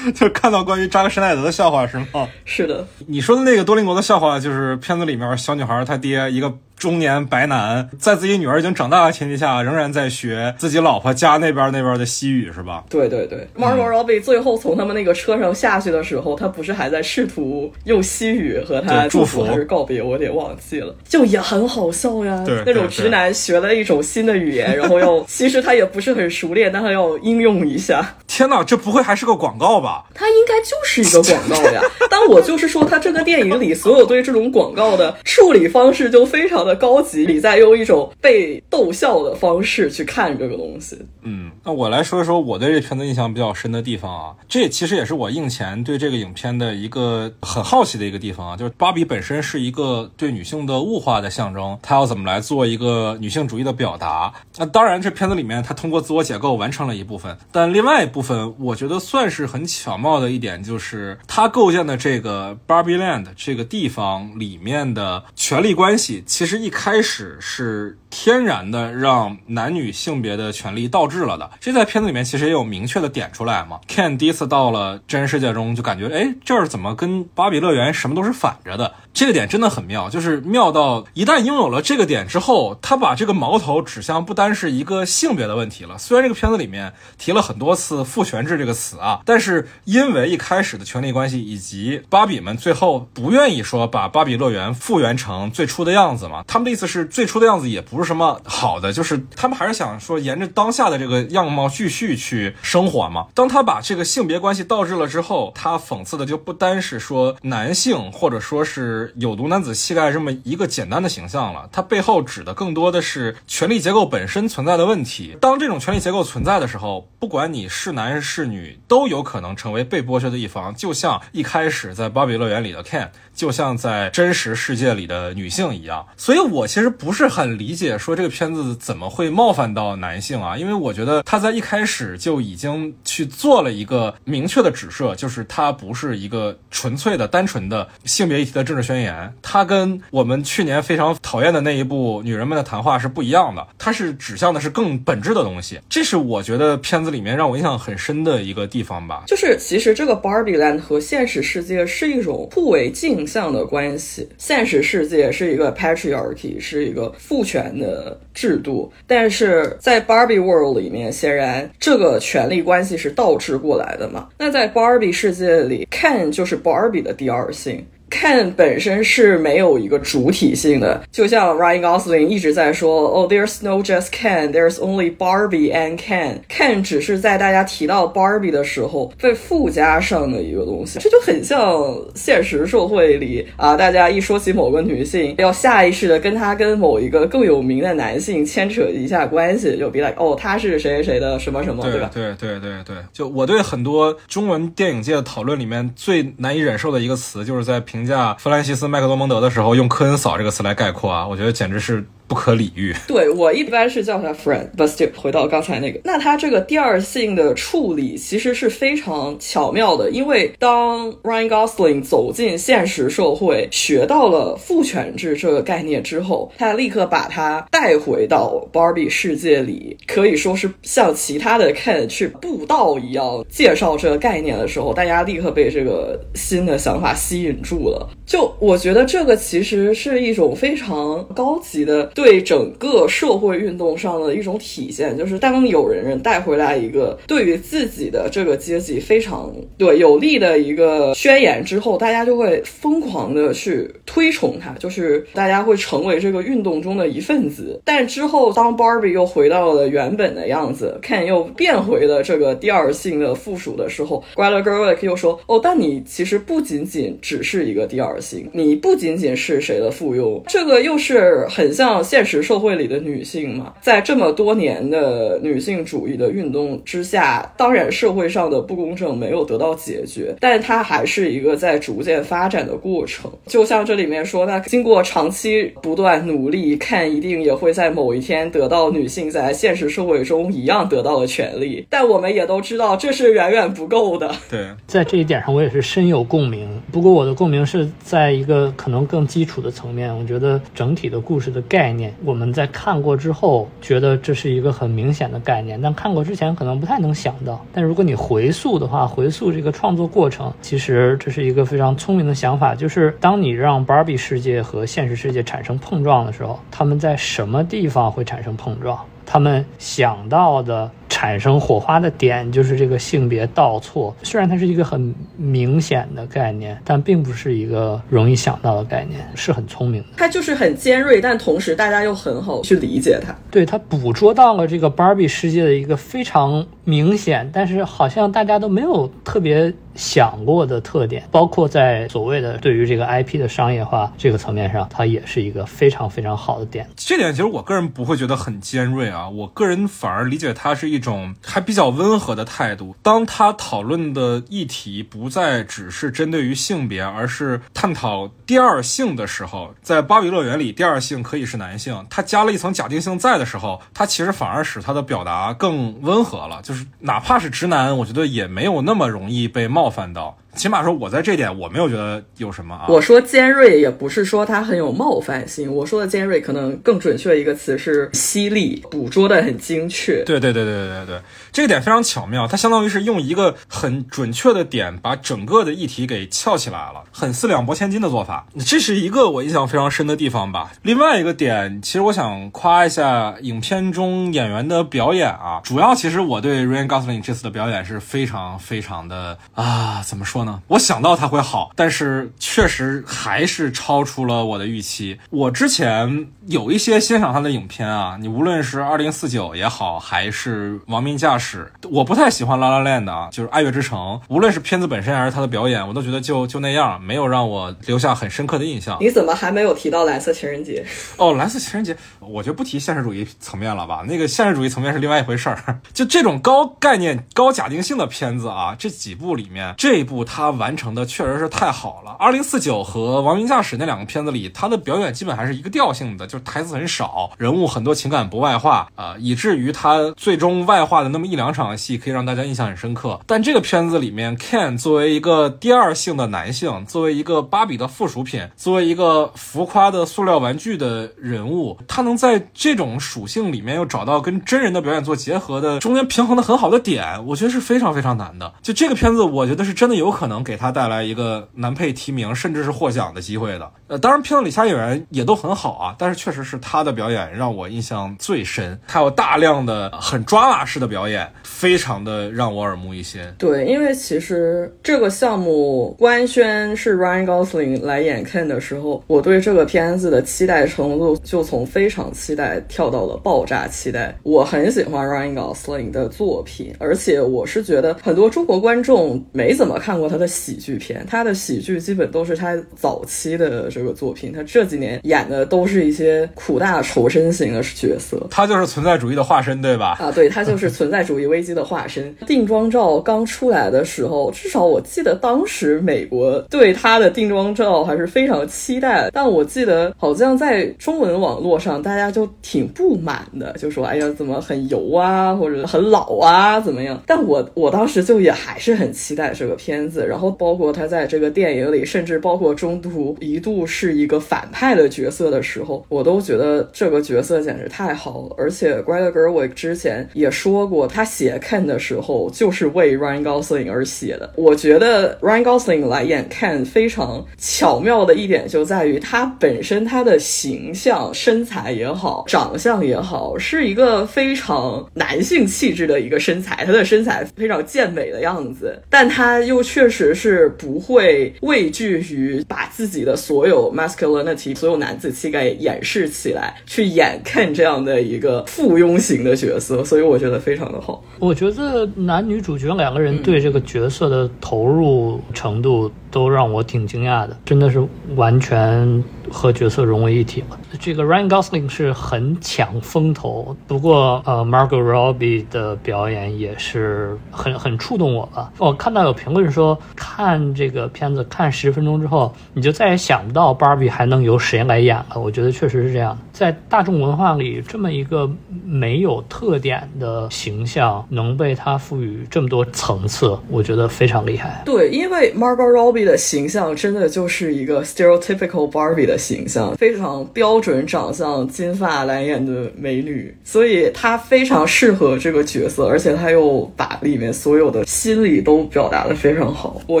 [0.14, 2.28] 就看到关于扎克施奈德的笑话是吗？
[2.44, 6.58] 是的，你说的那个多邻国的笑话，就是片子里面小女孩她爹一个。
[6.78, 12.84] 中年白男在自己女儿已经长大的前提下，仍然在学自己老婆家那边那边的西语，是吧？
[12.90, 20.02] 对对对，Margot Robbie 最后从他们那个车上下去的时候，他不是还在试图用西语和他祝福还是告别？
[20.02, 22.42] 我有点忘记了，就也很好笑呀。
[22.44, 28.16] 对，那种直男学了一种新的语言， 然后要其实他也不是很熟练，但他要应用一下。
[28.26, 30.04] 天哪，这不会还是个广告吧？
[30.14, 31.80] 他应该就是一个广告呀。
[32.10, 36.65] 但我就是说，他这个电影里所有对这种广告的处理方式就非常。
[36.66, 40.98] 的高级，你在用一种被逗笑的方式去看这个东西。
[41.22, 54.34] 嗯，那我来说一说我对这片子印象比较深的地方啊，这其实也是我映前对这个影片的一个很好奇的一个地方啊，就是芭比本身是一个对女性的物化的象征，它要怎么来做一个女性主义的表达？
[54.56, 66.55] 那当然，这片子里面它通过自我解构完成了一部分，但另外一部分，我觉得算是很巧妙的一点，就是它构建的这个 Barbie Land 这个地方里面的权力关系，其实。
[66.56, 71.50] 一开始是天然的让男女性别的权利倒置了的。
[71.60, 73.80] 这在片子里面其实也有明确的点出来嘛。
[73.86, 78.92] Ken 第一次到了真实世界中，就感觉哎，这儿怎么跟芭比乐园什么都是反着的？
[79.16, 85.96] 这个点真的很妙，就是妙到一旦拥有了这个点之后，他把这个矛头指向不单是一个性别的问题了。
[85.96, 103.28] 虽然这个片子里面提了很多次父权制这个词啊，但是因为一开始的权力关系以及芭比们最后不愿意说把芭比乐园复原成最初的样子嘛，他们的意思是最初的样子也不是什么好的，就是他们还是想说沿着当下的这个样貌继续去生活嘛。
[103.32, 109.05] 当他把这个性别关系倒置了之后，他讽刺的就不单是说男性或者说是。
[109.16, 115.36] 有毒男子气概这么一个简单的形象了，它背后指的更多的是权力结构本身存在的问题。
[115.40, 120.74] 当这种权力结构存在的时候，不管你是男是女，都有可能成为被剥削的一方。
[120.74, 123.08] 就像一开始在芭比乐园里的 Ken。
[123.36, 130.56] 就像在真实世界里的女性一样，所以我其实不是很理解说这个片子怎么会冒犯到男性啊？
[130.56, 145.78] 因为我觉得他在一开始就已经去做了一个明确的指涉，就是它不是一个纯粹的、单纯的性别议题的政治宣言，它跟我们去年非常讨厌的那一部《女人们的谈话》是不一样的，它是指向的是更本质的东西。
[145.90, 149.24] 这是我觉得片子里面让我印象很深的一个地方吧。
[149.26, 153.25] 就是其实这个 Barbie Land 和现实世界是一种互为镜。
[153.26, 164.28] 像的关系，现实世界是一个 patriarchy，是一个父权的制度，但是在 Barbie World 里面，显然这个权力关系是倒置过来的嘛？
[164.38, 167.84] 那在 Barbie 世界里，Ken 就是 Barbie 的第二性。
[168.08, 176.38] Ken 本身是没有一个主体性的，就像 Ryan Gosling 一直在说，哦，There's no just Ken，There's only Barbie and Ken。
[176.48, 192.08] Ken 只是在大家提到 Barbie 的时候被附加上的一个东西，这就很像现实社会里啊，大家一说起某个女性，要下意识的跟她跟某一个更有名的男性牵扯一下关系，就比 like 哦，他是谁谁谁的什么什么，对吧？
[192.14, 197.95] 对对对对，就我对很多中文电影界的讨论里面最难以忍受的一个词，就是在评。
[197.96, 202.06] 评价弗兰西斯麦克多蒙德的时候，用科恩嫂这个词来概括啊，我觉得简直是。
[202.28, 202.94] 不可理喻。
[203.06, 228.08] 对我一般是叫他 friend，but still 回到刚才那个，那他这个第二性的处理其实是非常巧妙的，因为当 Ryan Gosling 走进现实社会，学到了父权制这个概念之后，他立刻把他带回到 Barbie 世界里，可以说是像其他的 Ken 去布道一样介绍这个概念的时候，大家立刻被这个新的想法吸引住了。
[228.26, 232.10] 就我觉得这个其实是一种非常高级的。
[232.16, 247.78] 对整个社会运动上的一种体现，就是当有人人带回来一个对于自己的这个阶级非常对有利的一个宣言之后，大家就会疯狂的去推崇他，就是大家会成为这个运动中的一份子。
[247.84, 262.05] 但之后，当 Barbie 又回到了原本的样子，Ken 又变回了这个第二性的附属的时候，Greta Gerwig 又说：“哦，但你其实不仅仅只是一个第二性，你不仅仅是谁的附庸。”这个又是很像。
[262.06, 273.30] 现实社会里的女性嘛，在这么多年的女性主义的运动之下，当然社会上的不公正没有得到解决，但它还是一个在逐渐发展的过程。
[273.46, 281.84] 就像这里面说，那经过长期不断努力，看一定也会在某一天得到女性在现实社会中一样得到的权利。
[281.90, 284.32] 但我们也都知道，这是远远不够的。
[284.48, 286.68] 对， 在这一点上，我也是深有共鸣。
[286.92, 291.95] 不过我的共鸣是在一个可能更基础的层面，我觉得整体的故事的概念。
[292.24, 297.64] 我们在看过之后，觉得这是一个很明显的概念，但看过之前可能不太能想到。
[297.72, 308.98] 但如果你回溯的话，回溯这个创作过程，其实这是一个非常聪明的想法，就是当你让芭比世界和现实世界产生碰撞的时候，他们在什么地方会产生碰撞？
[309.24, 310.90] 他们想到的。
[311.16, 320.08] 产生火花的点就是这个性别倒错，虽然它是一个很明显的概念，但并不是一个容易想到的概念，是很聪明的。
[320.18, 323.34] 它就是很尖锐，但同时大家又很好去理解它。
[323.50, 336.86] 对，它捕捉到了这个芭比世界的一个非常明显，但是好像大家都没有特别想过的特点，包括在所谓的对于这个 IP 的商业化这个层面上，它也是一个非常非常好的点。
[336.96, 340.96] 这点其实我个人不会觉得很尖锐啊，我个人反而理解它是一。
[341.06, 342.96] 种还比较温和的态度。
[343.00, 352.04] 当他讨论的议题不再只是针对于性别，而是探讨第二性的时候，在芭比乐园里，第二性可以是男性。
[352.10, 356.60] 他加了一层假定性在的时候，他其实反而使他的表达更温和了。
[356.62, 360.36] 就哪怕是直男，我觉得也没有那么容易被冒犯到。
[360.56, 362.86] 起码说我在这点我没有觉得有什么啊。
[362.88, 370.24] 我说尖锐也不是说它很有冒犯性，我说的尖锐可能更准确一个词是犀利，捕捉的很精确。
[370.24, 371.20] 对对对对对对，
[371.52, 378.46] 这个点非常巧妙，它相当于是用一个很准确的点把整个的议题给翘起来了，很四两拨千斤的做法。
[378.64, 380.72] 这是一个我印象非常深的地方吧。
[380.82, 390.45] 另外一个点，其实我想夸一下影片中演员的表演啊，主要其实我对 Ryan Gosling 这次的表演是非常非常的啊，怎么说呢？
[390.68, 395.18] 我想到它会好，但是确实还是超出了我的预期。
[395.30, 408.96] 我之前有一些欣赏他的影片啊，你无论是二零四九也好，还是亡命驾驶，我不太喜欢 La La Land 啊，就是爱乐之城，无论是片子本身还是他的表演，我都觉得就就那样，没有让我留下很深刻的印象。
[409.00, 410.86] 你怎么还没有提到蓝色情人节？
[411.16, 415.80] 哦，蓝色情人节，我就不提现实主义层面了吧，那个现实主义层面是另外一回事儿。
[415.92, 422.12] 就这种高概念、高假定性的片子啊，这几部里面，这一部他完成的确实是太好了。
[422.20, 433.20] 二零四九和亡命驾驶那两个片子里，他的表演基本还是一个调性的，就是台词很少，人物很多情感不外化啊、以至于他最终外化的那么一两场戏，可以让大家印象很深刻。
[433.26, 448.52] 但这个片子里面，Ken 作为一个第二性的男性，作为一个芭比的附属品，作为一个浮夸的塑料玩具的人物，他能在这种属性里面又找到跟真人的表演做结合的中间平衡的很好的点，我觉得是非常非常难的。
[448.62, 453.70] 就这个片子，我觉得是真的有可能给他带来一个男配提名，甚至是获奖的机会的。
[453.88, 463.22] 呃，当然片子里其他演员也都很好啊，但是确实是他的表演让我印象最深，他有大量的很抓马式的表演，非常的让我耳目一新。
[463.38, 474.12] 对，因为其实这个项目官宣是 Ryan Gosling 来演 Ken 的时候，我对这个片子的期待程度就从非常期待跳到了爆炸期待。
[474.24, 488.16] 我很喜欢 Ryan Gosling 的作品，而且我是觉得很多中国观众没怎么看过他的喜剧片，他的喜剧基本都是他早期的这个作品，他这几年演的都是一些苦大仇深型的角色。
[488.30, 489.96] 他就是存在主义的化身，对吧？
[490.00, 492.14] 啊，对，他就是存在主义危机的化身。
[492.26, 507.00] 定妆照刚出来的时候，至少我记得当时美国对他的定妆照还是非常期待，但我记得好像在中文网络上大家就挺不满的，就说哎呀怎么很油啊，或者很老啊，怎么样？
[507.06, 518.34] 但我我当时就也还是很期待这个片子，然后包括他在这个电影里，甚至包括中途一度是一个反派的角色的时候，我都觉得这个角色简直太好了。
[518.38, 524.32] 而且 Greta Gerwig 之前也说过，他写 Ken 的时候就是为 Ryan Gosling 而写的。
[524.36, 551.02] 我觉得 Ryan Gosling 来演 Ken 非常巧妙的一点就在于他本身他的形象、身材也好，长相也好，是一个非常男性气质的一个身材，他的身材非常健美的样子，但他又确实是不会畏惧于把自己的所有 masculinity、所有男子气概掩饰起来，去演 Ken 这样的一个附庸型的角色，所以我觉得非常的好。
[551.20, 557.80] 我觉得男女主角两个人对这个角色的投入程度都让我挺惊讶的，真的是
[558.16, 560.58] 完全和角色融为一体了。
[560.80, 568.52] 这个 Ryan Gosling 是很抢风头，不过呃，Margot Robbie 的表演也是很很触动我吧。
[568.58, 575.18] 我看到有评论说，看这个片子看十分钟之后，你就再也想不到 Barbie 还能由谁来演了。
[575.18, 578.30] 我觉得确实是这样，在大众文化里，这么一个
[578.64, 584.62] 没有特点的形象能被他赋予这么多层次，我觉得非常厉害。
[584.64, 599.80] 对，因为 Margot Robbie 的形象真的就是一个 stereotypical Barbie 的形象，非常标准长相、金发蓝眼的美女，所以她非常适合这个角色，而且她又把里面所有的心理都表达的非常好。
[599.86, 600.00] 我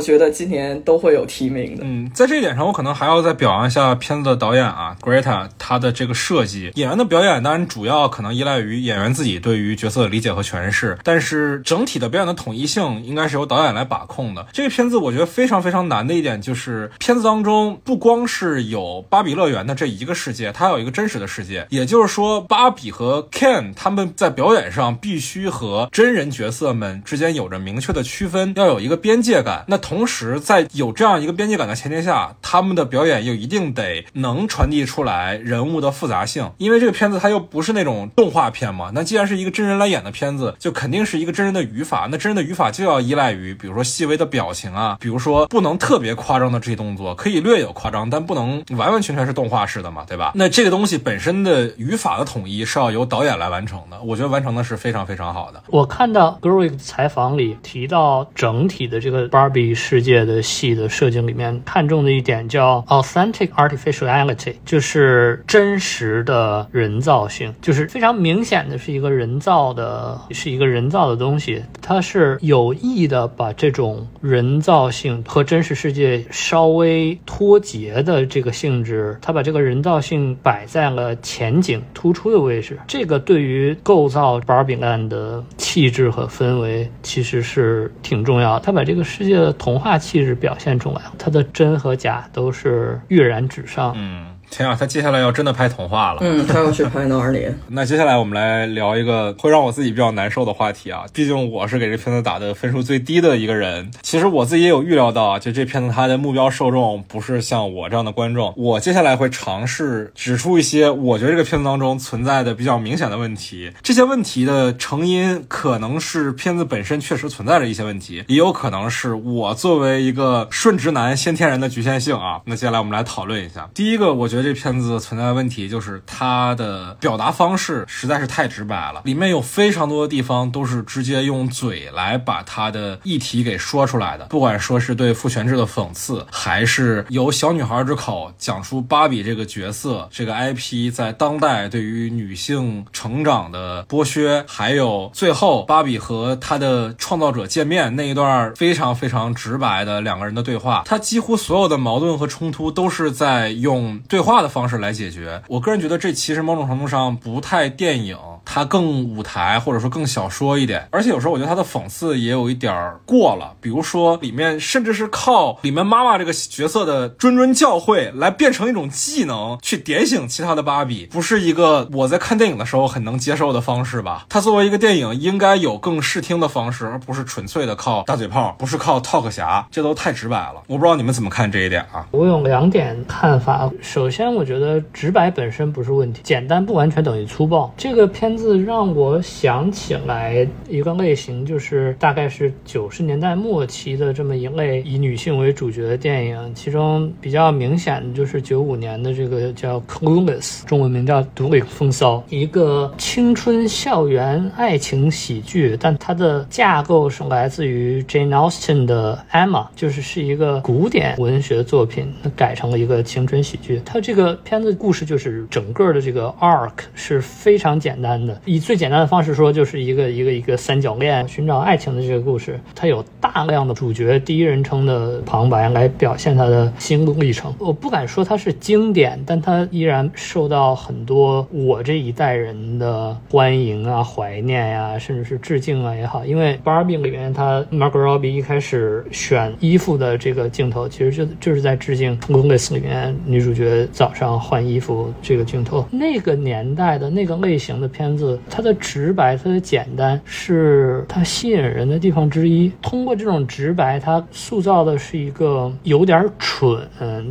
[0.00, 1.82] 觉得今年都会有提名的。
[1.84, 14.46] 嗯，在这一点上，我可能还要再表扬一下片子的导演啊，Greta，他的这个设计，演员的表演当然主要可能依赖于演员自己对于角色的理解和诠释，但是整体的表演的统一性应该是由导演来把控的。
[14.52, 29.64] 这个片子我觉得非常非常难的一点就是，片子当中不光是有芭比乐园的这一个世界，它有一个真实的世界，也就是说，芭比和 Ken 他们在表演上必须和真人角色们之间有着明确的区分，要有一个边界感。
[29.68, 38.90] 那同时，在有这样一个边界感的前提下，他们的表演又一定得能传递出来人物的复杂性，因为这个片子它又不是那种动画片嘛。
[38.94, 42.08] 那既然是一个真人来演的片子，就肯定是一个真人的语法。
[42.10, 50.32] 那真人的语法就要依赖于，比如说细微的表情啊，比如说不能特别夸张的肢体动作，可以略有夸张，但不能完完完全全是动画式的嘛，对吧？
[50.34, 55.62] 那这个东西本身的语法的统一是要由导演来完成的，我觉得完成的是非常非常好的。
[55.68, 88.72] 我看到 Gerwig 采访里提到，整体的这个 Barbie 世界的戏的设计里面，看重的一点叫 authentic artificiality，就是真实的人造性，就是非常明显的是一个人造的，是一个人造的东西，它是有意的把这种人造性和真实世界稍微脱节的这个性质，是他把这个人造性摆在了前景突出的位置，这个对于构造 Barbie Land 的气质和氛围其实是挺重要他。
[88.76, 93.92] 把这个世界的童话气质表现出来了，它的真和假都是跃然纸上。
[93.96, 94.35] 嗯。
[94.50, 96.18] 天啊，他接下来要真的拍童话了。
[96.22, 97.46] 嗯，他要去拍哪里？
[97.68, 101.04] 那接下来我们来聊一个会让我自己比较难受的话题啊。
[101.12, 103.90] 毕竟我是给这片子打的分数最低的一个人。
[104.02, 108.54] 其实我自己也有预料到啊，就这片子它的目标受众不是像我这样的观众。
[108.56, 113.70] 我接下来会尝试指出一些我觉得这个片子当中存在的比较明显的问题。
[113.82, 122.40] 这些问题的成因可能是片子本身确实存在着一些问题，也有可能是我作为一个顺直男先天然的局限性啊。
[122.46, 123.68] 那接下来我们来讨论一下。
[123.74, 124.35] 第一个，我觉得。
[124.36, 134.26] 觉得这片子存在的问题就是它的表达方式实在是太直白了，里面有非常多的地方都是直接用嘴来把它的议题给说出来的。
[134.26, 154.25] 不管说是对父权制的讽刺，还是由小女孩之口讲出芭比这个角色、这个 IP 在当代对于女性成长的剥削，还有最后芭比和她的创造者见面那一段非常非常直白的两个人的对话，它几乎所有的矛盾和冲突都是在用对。
[154.26, 158.18] 化的方式来解决，我个人觉得这其实某种程度上不太电影。
[158.46, 162.72] 它更舞台或者说更小说一点，而且有时候我觉得它的讽刺也有一点
[163.04, 163.52] 过了。
[163.60, 174.24] 比如说里面甚至是靠里面妈妈这个角色的谆谆教诲来变成一种技能，去点醒其他的芭比，不是一个我在看电影的时候很能接受的方式吧？
[174.28, 180.62] 它作为一个电影，应该有更视听的方式，而不是纯粹的靠大嘴炮，不是靠 talk 侠，这都太直白了。
[180.68, 182.06] 我不知道你们怎么看这一点啊？
[182.12, 183.68] 我有两点看法。
[183.82, 187.74] 首先，我觉得直白本身不是问题，简单不完全等于粗暴。
[187.76, 188.35] 这个片。
[188.36, 213.80] 字让我想起来一个类型，就是大概是九十年代末期的这么一类以女性为主角的电影，其中比较明显的就是九五年的这个叫《Clueless》，中文名叫《独领风骚》，一个青春校园爱情喜剧，但它的架构是来自于 Jane Austen 的《Emma》，就是是一个古典文学作品改成了一个青春喜剧。
[213.84, 218.25] 它这个片子故事就是整个的这个 arc 是非常简单的。
[218.44, 227.54] 以最简单的方式说，就是一个一个一个三角恋寻找爱情的这个故事，它有大量的主角第一人称的旁白来表现他的心路历程。
[227.58, 236.24] 我不敢说它是经典，但它依然受到很多我这一代人的欢迎啊、怀念呀，甚至是致敬啊也好。
[236.24, 245.86] 因为《Barbie》里面，他 Margot Robbie 一开始选衣服的这个镜头，其实就就是在致敬《Clueless》里面女主角早上换衣服这个镜头。
[245.90, 248.15] 那个年代的那个类型的片子。
[248.16, 252.70] 子它的直白，它的简单，是它吸引人的地方之一。
[252.80, 256.80] 通过这种直白，它塑造的是一个有点蠢，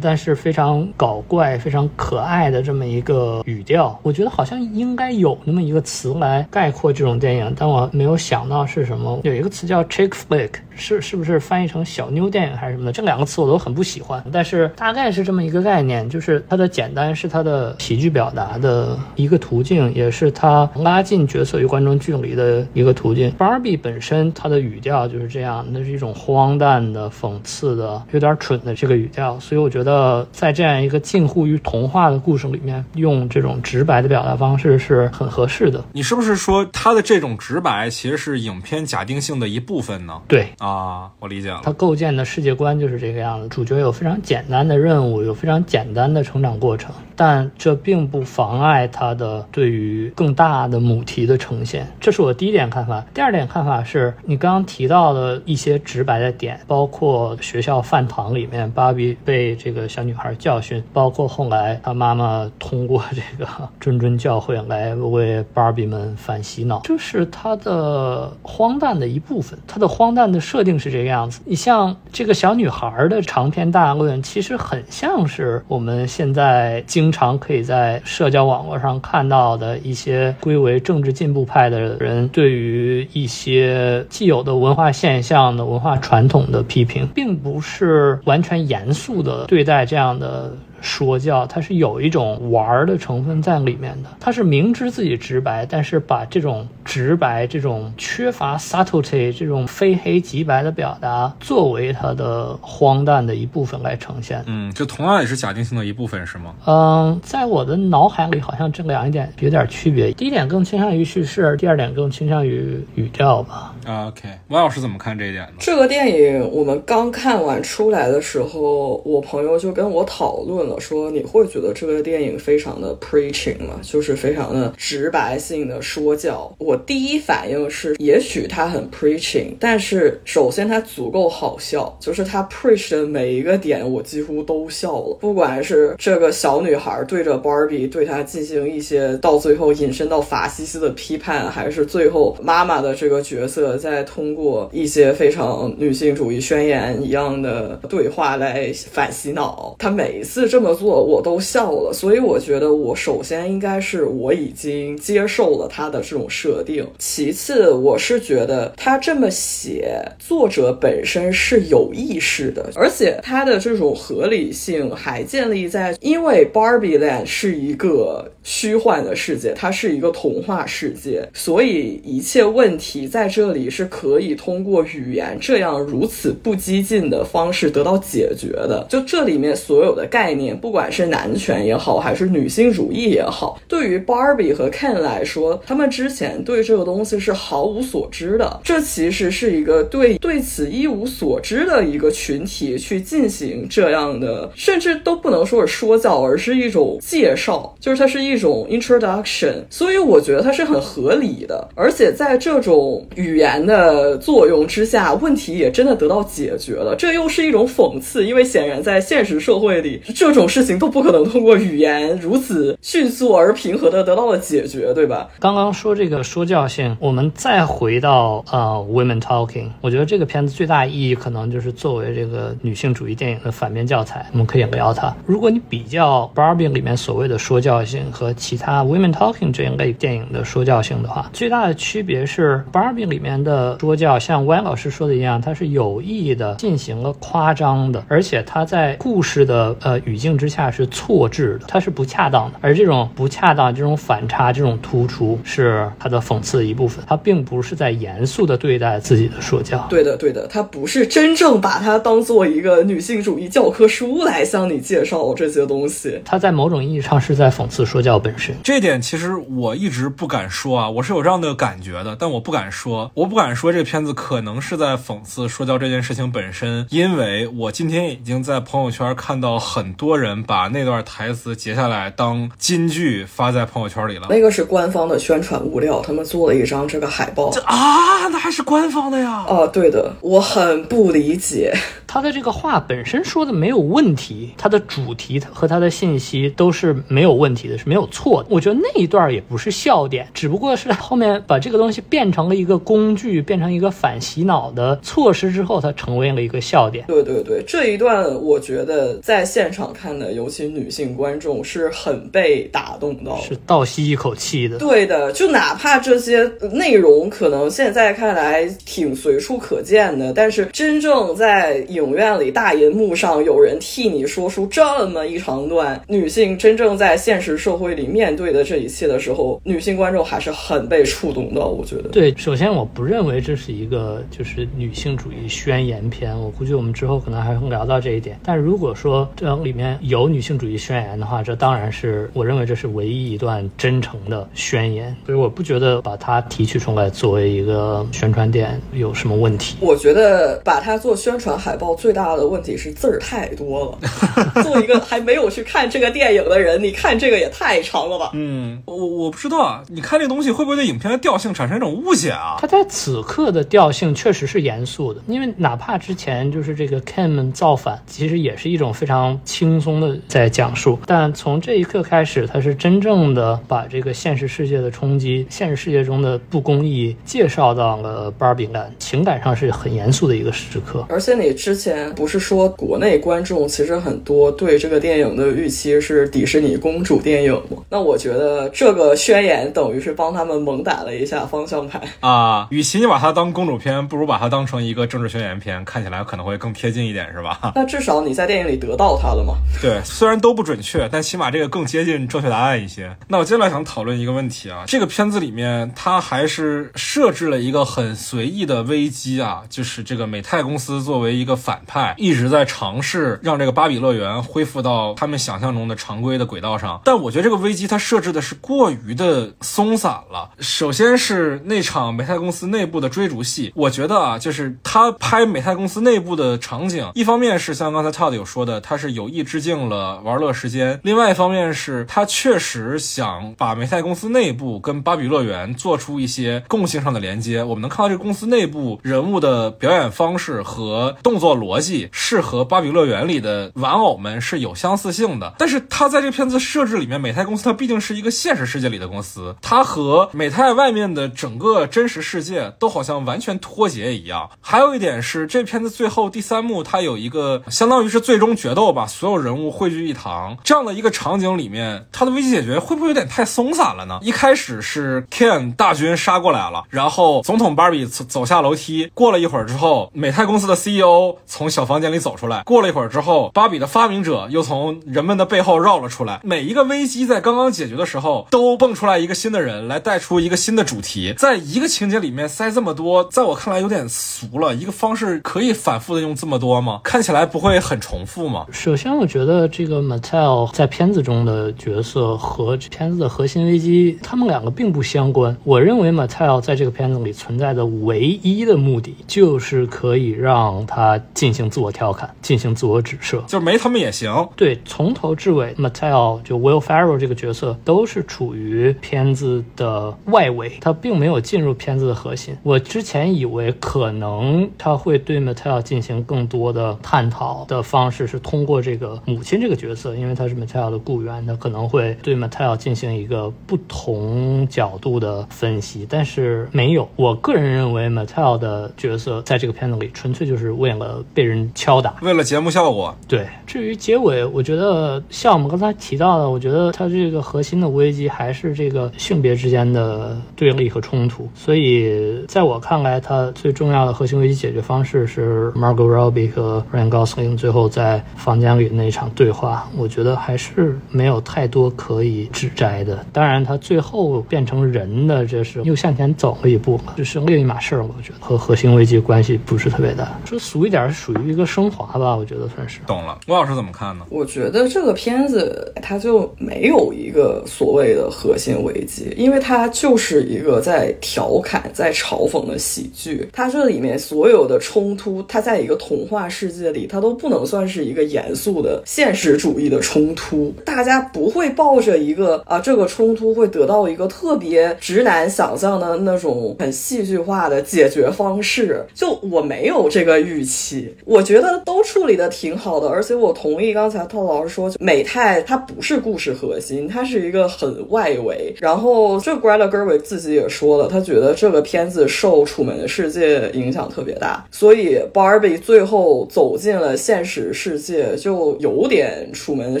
[0.00, 3.98] 但是非常搞怪、非常可爱的这么一个语调。
[4.02, 9.20] 我觉得好像应该有那么一个词来概括这种电影，但我没有想到是什么。
[9.24, 12.92] 有一个词叫 chick flick，是是不是翻译成小妞电影还是什么的？
[12.92, 20.68] 这两个词我都很不喜欢，但是大概是这么一个概念，就是它的简单是它的喜剧表达的一个途径，也是它。
[20.76, 23.32] 拉近角色与观众距离的一个途径。
[23.38, 29.38] Barbie 本身它的语调就是这样，那是一种荒诞的、讽刺的、有点蠢的这个语调。
[29.38, 35.84] 所以我觉得在这样一个近乎于童话的故事里面，用这种直白的表达方式是很合适的。
[35.92, 40.20] 你是不是说它的这种直白其实是影片假定性的一部分呢？
[40.26, 41.60] 对啊，我理解了。
[41.64, 46.94] 他构建的世界观就是这个样子，主角有非常简单的任务，有非常简单的成长过程。
[47.24, 53.06] 但这并不妨碍他的对于更大的母题的呈现，这是我第一点看法。
[53.14, 63.48] 第二点看法是你刚刚提到的一些直白的点，包括学校饭堂里面芭比被这个小女孩教训，包括后来她妈妈通过这个
[63.80, 69.56] 谆谆教诲来为芭比们反洗脑，这是他的荒诞的一部分。
[69.68, 71.40] 他的荒诞的设定是这个样子。
[71.44, 77.11] 你像这个小女孩的长篇大论，其实很像是我们现在经。
[77.12, 90.50] 常可以在社交网络上看到的一些归为政治进步派的人对于一些既有的文化现象的文化传统的批评，并不是完全严肃的对待这样的。
[90.82, 94.10] 说教，它是有一种玩儿的成分在里面的。
[94.20, 104.42] 他是明知自己直白，但是把这种直白、这种缺乏 subtlety、这种非黑即白的表达，作为他的荒诞的一部分来呈现。
[104.46, 106.54] 嗯，这同样也是假定性的一部分，是吗？
[106.66, 110.12] 嗯，在我的脑海里，好像这两一点有点区别。
[110.12, 113.72] 第一点更倾向于叙事，第二点更倾向于语调吧。
[113.86, 115.52] 啊，OK，王老师怎么看这一点呢？
[115.60, 123.78] 这个电影我们刚看完出来的时候，我朋友就跟我讨论了，我说你会觉得这个电影非常的 preaching 吗？
[123.82, 126.50] 就是非常的直白性的说教。
[126.58, 135.18] 我第一反应是，也许它很 preaching，但是首先它足够好笑，就是它 preach 的每一个点，我几乎都笑了。
[135.20, 151.92] 不管是这个小女孩对着 Barbie 对她进行一些到最后引申到法西斯的批判，还是最后妈妈的这个角色在通过一些非常女性主义宣言一样的对话来反洗脑，她每一次这这么做我都笑了。
[151.92, 178.86] 所以我觉得我首先应该是我已经接受了他的这种设定，其次我是觉得他这么写，作者本身是有意识的，而且他的这种合理性还建立在因为 Barbie Land 是一个虚幻的世界，它是一个童话世界，所以一切问题在这里是可以通过语言这样如此不激进的方式得到解决的。
[178.88, 188.60] 就这里面所有的概念，不管是男权也好，还是女性主义也好，对于 Barbie 和 Ken 来说，他们之前对这个东西是毫无所知的。
[188.62, 199.54] 这其实是一个对对此一无所知的一个群体去进行这样的，甚至都不能说是说教，而是一种介绍，就是它是一种 introduction。
[199.70, 206.94] 所以我觉得它是很合理的，而且在这种语言的作用之下，问题也真的得到解决了。
[206.96, 215.28] 这又是一种讽刺，因为显然在现实社会里，这种事情都不可能通过语言如此迅速而平和的得到了解决，对吧？
[215.38, 225.14] 刚刚说这个说教性，我们再回到呃 women talking，我觉得这个片子最大意义可能就是作为这个女性主义电影的反面教材，我们可以聊它。
[225.26, 242.58] 如果你比较 Barbie 里面所谓的说教性和其他 women talking 这一类电影的说教性的话，最大的区别是 Barbie 里面的说教，像 Y 老师说的一样，它是有意的进行了夸张的，而且它在故事的呃语境之下是错置的，它是不恰当的。
[242.60, 249.86] 而这种不恰当、这种反差、这种突出是它的讽刺的一部分，它并不是在严肃的对待自己的说教。
[249.88, 256.20] 对的，对的，它不是真正把它当做一个女性主义教科书来向你介绍这些东西。
[256.24, 258.54] 它在某种意义上是在讽刺说教本身。
[258.62, 274.26] 这点其实我一直不敢说啊，我是有这样的感觉的，但我不敢说，我不敢说这个片子可能是在讽刺说教这件事情本身，因为我今天已经在朋友圈看到很多人把那段台词截下来当金句发在朋友圈里了。
[274.30, 277.50] 那个是官方的宣传物料，他们做了一张这个海报。
[277.50, 279.44] 这啊，那还是官方的呀？
[279.48, 281.72] 哦，对的，我很不理解。
[282.06, 288.48] 他的这个话本身说的没有问题，他的主题和他的信息都是没有问题的，是没有错的。
[288.50, 297.06] 我觉得那一段也不是笑点，只不过是后面把这个东西变成了一个工具，变成一个反洗脑的措施之后，它成为了一个笑点。
[297.06, 304.78] 对对对，这一段我觉得在现场看的，尤其女性观众是很被打动到，是倒吸一口气的。
[304.78, 321.68] 对的，就哪怕这些内容可能现在看来挺随处可见的，但是真正在影院里大银幕上有人替你说出这么一长段女性真正在现实社会里面对的这一切的时候，女性观众还是很被触动到。
[321.68, 328.38] 我觉得，对，首先我不认为这是一个就是女性主义宣言片，我估计我们之后可能还会聊到这一点。
[328.44, 339.76] 但如果说这里面有女性主义宣言的话，这当然是我认为这是唯一一段真诚的宣言，所以我不觉得把它提取出来作为一个宣传点有什么问题。
[339.80, 344.62] 我觉得把它做宣传海报最大的问题是字儿太多了。
[344.62, 348.30] 做一个还没有去看这个电影的人，你看这个也太长了吧？
[348.34, 352.56] 嗯，我我不知道啊，你看这东西会不会对影片的调性产生一种误解啊？
[352.58, 371.04] 它在此刻的调性确实是严肃的，因为哪怕之前就是这个 Kim 造反，其实也是一种非常轻松的在讲述，但从这一刻开始，他是真正的把这个现实世界的冲击、现实世界中的不公义介绍到了 Barbie Land，情感上是很严肃的一个时刻。
[371.08, 377.82] 而且你之前不是说国内观众其实很多对这个电影的预期是迪士尼公主电影吗？
[377.90, 382.00] 那我觉得这个宣言等于是帮他们猛打了一下方向盘。
[382.20, 387.72] 啊，与其你把它当公主片，不如把它当成一个政治宣言片，看起来可能会更贴近一点，是吧？
[387.74, 389.54] 那至少你在电影里得到它了嘛？
[389.80, 393.16] 对，虽然都不准确，但起码这个更接近正确答案一些。
[393.26, 407.00] 那我接下来想讨论一个问题啊，这个片子里面它还是设置了一个很随意的危机啊，就是这个美泰公司作为一个反派，一直在尝试让这个芭比乐园恢复到他们想象中的常规的轨道上。
[407.04, 410.50] 但我觉得这个危机它设置的是过于的松散了。
[410.60, 427.62] 首先是那场美泰公司内部的追逐戏，我觉得啊，就是他拍美泰公司内部的场景，一方面是像刚才 Todd 有说的，他是有意之敬了玩乐时间；另外一方面是他确实想把美泰公司内部跟芭比乐园做出一些共性上的连接。
[427.62, 435.54] 我们能看到这个公司内部人物的表演方式和动作逻辑是和芭比乐园里的玩偶们是有相似性的。
[435.58, 444.50] 但是他在这个片子设置里面，美泰公司它毕竟是一个现实世界里的公司，它和美泰外面的整个真实世界都好像完全脱节一样。
[444.60, 454.18] 还有一点是，这片子最后第三幕它有一个相当于是最终决斗吧，所有人人物汇聚一堂这样的一个场景里面，它的危机解决会不会有点太松散了呢？
[454.22, 466.40] 一开始是 Ken 大军杀过来了，然后总统 Barbie 走走下楼梯，过了一会儿之后，美泰公司的 CEO 从小房间里走出来，过了一会儿之后，芭比的发明者又从人们的背后绕了出来。
[466.42, 474.74] 每一个危机在刚刚解决的时候，都蹦出来一个新的人来带出一个新的主题，在一个情节里面塞这么多，在我看来有点俗了。
[474.74, 477.00] 一个方式可以反复的用这么多吗？
[477.04, 478.64] 看起来不会很重复吗？
[478.72, 485.56] 首先，我觉得这个 Mattel 在片子中的角色和片子的核心危机，他们两个并不相关。
[485.64, 494.30] 我认为 Mattel 在这个片子里存在的唯一的目的，就是可以让他进行自我调侃，进行自我指涉，就是没他们也行。
[494.56, 502.56] 对，从头至尾，Mattel 就 Will Ferrell 这个角色都是处于片子的外围，他并没有进入片子的核心。
[502.62, 517.08] 我之前以为可能他会对 Mattel 进行更多的探讨的方式是通过这个母亲这个角色，因为她是 Mattel 的雇员，她可能会对 Mattel 进行一个不同角度的分析，但是没有。
[517.16, 523.14] 我个人认为 Mattel 的角色在这个片子里纯粹就是为了被人敲打，为了节目效果。
[523.26, 531.48] 对，至于结尾，我觉得像我们刚才提到的，我觉得它这个核心的危机还是这个性别之间的对立和冲突。
[531.54, 539.88] 所以在我看来，它最重要的核心危机解决方式是 Margot Robbie 和 Ryan Gosling 最后在房间里那场对话。
[539.96, 543.24] 我觉得还是没有太多可以指摘的。
[543.32, 548.02] 当然，他最后变成人的，这是又向前走了一步了，这是另一码事儿。
[548.02, 550.40] 我觉得和核心危机关系不是特别大。
[550.44, 553.00] 说俗一点，是属于一个升华吧，我觉得算是。
[553.06, 554.24] 懂了，郭老师怎么看呢？
[554.30, 563.48] 我觉得这个片子它就没有一个所谓的核心危机，因为它就是一个在调侃、在嘲讽的喜剧。
[563.52, 570.72] 它这里面所有的冲突，它在一个童话世界里，它都不能算是一个严肃的现实主义的冲突。
[570.84, 579.04] 大家不会抱着一个啊，这个冲突会得到一个特别直男想象的那种很戏剧化的解决方式。
[579.14, 588.74] 就我没有这个预期，我觉得都处理的挺好的，而且我同意刚才套老师说，美泰它不是故事核心，它是一个很外围。
[588.80, 600.00] 然后这 Greta Gerwig 自己也说了，他觉得这个片子受《楚门的世界》影响特别大，所以 Barbie 最后走进了现实世界，就有点《楚门的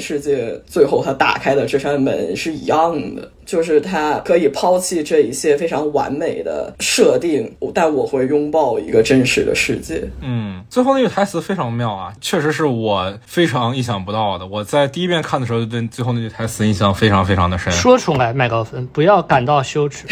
[0.00, 3.30] 世界》最后他打开的这扇门是一样的。
[3.44, 10.00] 就是他可以抛弃这一切非常完美的设定，但我会拥抱一个真实的世界。
[10.20, 14.46] 嗯，最后那句台词非常妙啊，确实是我非常意想不到的。
[14.46, 17.70] 我在第一遍看的时候，就对最后那句台词印象非常非常的深。
[17.72, 20.06] 说出来，麦高芬，不要感到羞耻，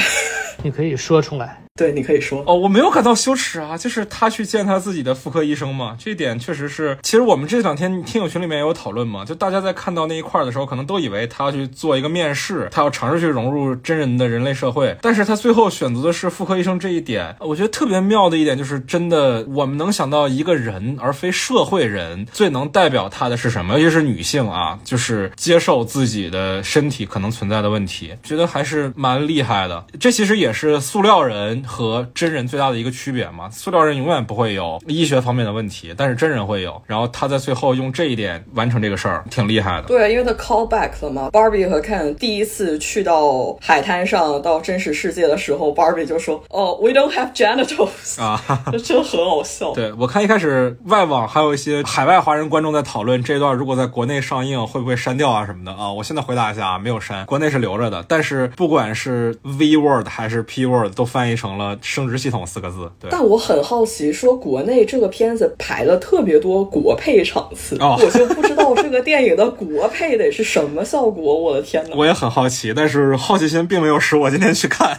[0.62, 1.59] 你可以说出来。
[1.76, 6.98] 对，你可以说哦，我没有感到羞耻啊，就是他去见他自己的妇科医生嘛，这一点确实是。
[7.02, 29.82] 其实我们这两天听友群里面也有讨论嘛，就大家在看到那一块的时候，可能都以为他要去做一个面试，他要尝试去融入真人的人类社会，但是他最后选择的是妇科医生这一点，我觉得特别妙的一点就是，真的我们能想到一个人而非社会人最能代表他的是什么，尤其是女性啊，就是接受自己的身体可能存在的问题，觉得还是蛮厉害的。
[29.98, 32.40] 这其实也是塑料人和真人。
[32.50, 36.82] 最大的一个区别嘛，塑料人永远不会有医学方面的问题，但是真人会有。
[36.84, 39.86] 然后他在最后用这一点完成这个事儿，挺厉害的。
[39.86, 41.28] 对，因为他 call back 了嘛。
[41.30, 48.42] Barbie 和 Ken 第一次去到海滩上，到真实世界的时候，Barbie 就说：“哦，We don't have genitals。”啊，
[48.72, 49.72] 这真的很好笑。
[49.76, 55.92] 对我看一开始外网还有一些海外华人观众在讨论这段，如果在国内上映会不会删掉啊什么的啊？
[55.92, 58.04] 我现在回答一下啊，没有删，国内是留着的。
[58.08, 62.46] 但是不管是 V word 还是 P word，都翻译成了生殖系统。
[62.46, 68.60] 四个字，但我很好奇，说国内这个片子排了特别多国配场次，我就不知道。
[68.60, 71.34] 道这个电影的国配得是什么效果？
[71.34, 71.96] 我的天哪！
[71.96, 74.98] 我也很好奇，但是好奇心并没有使我今天去看。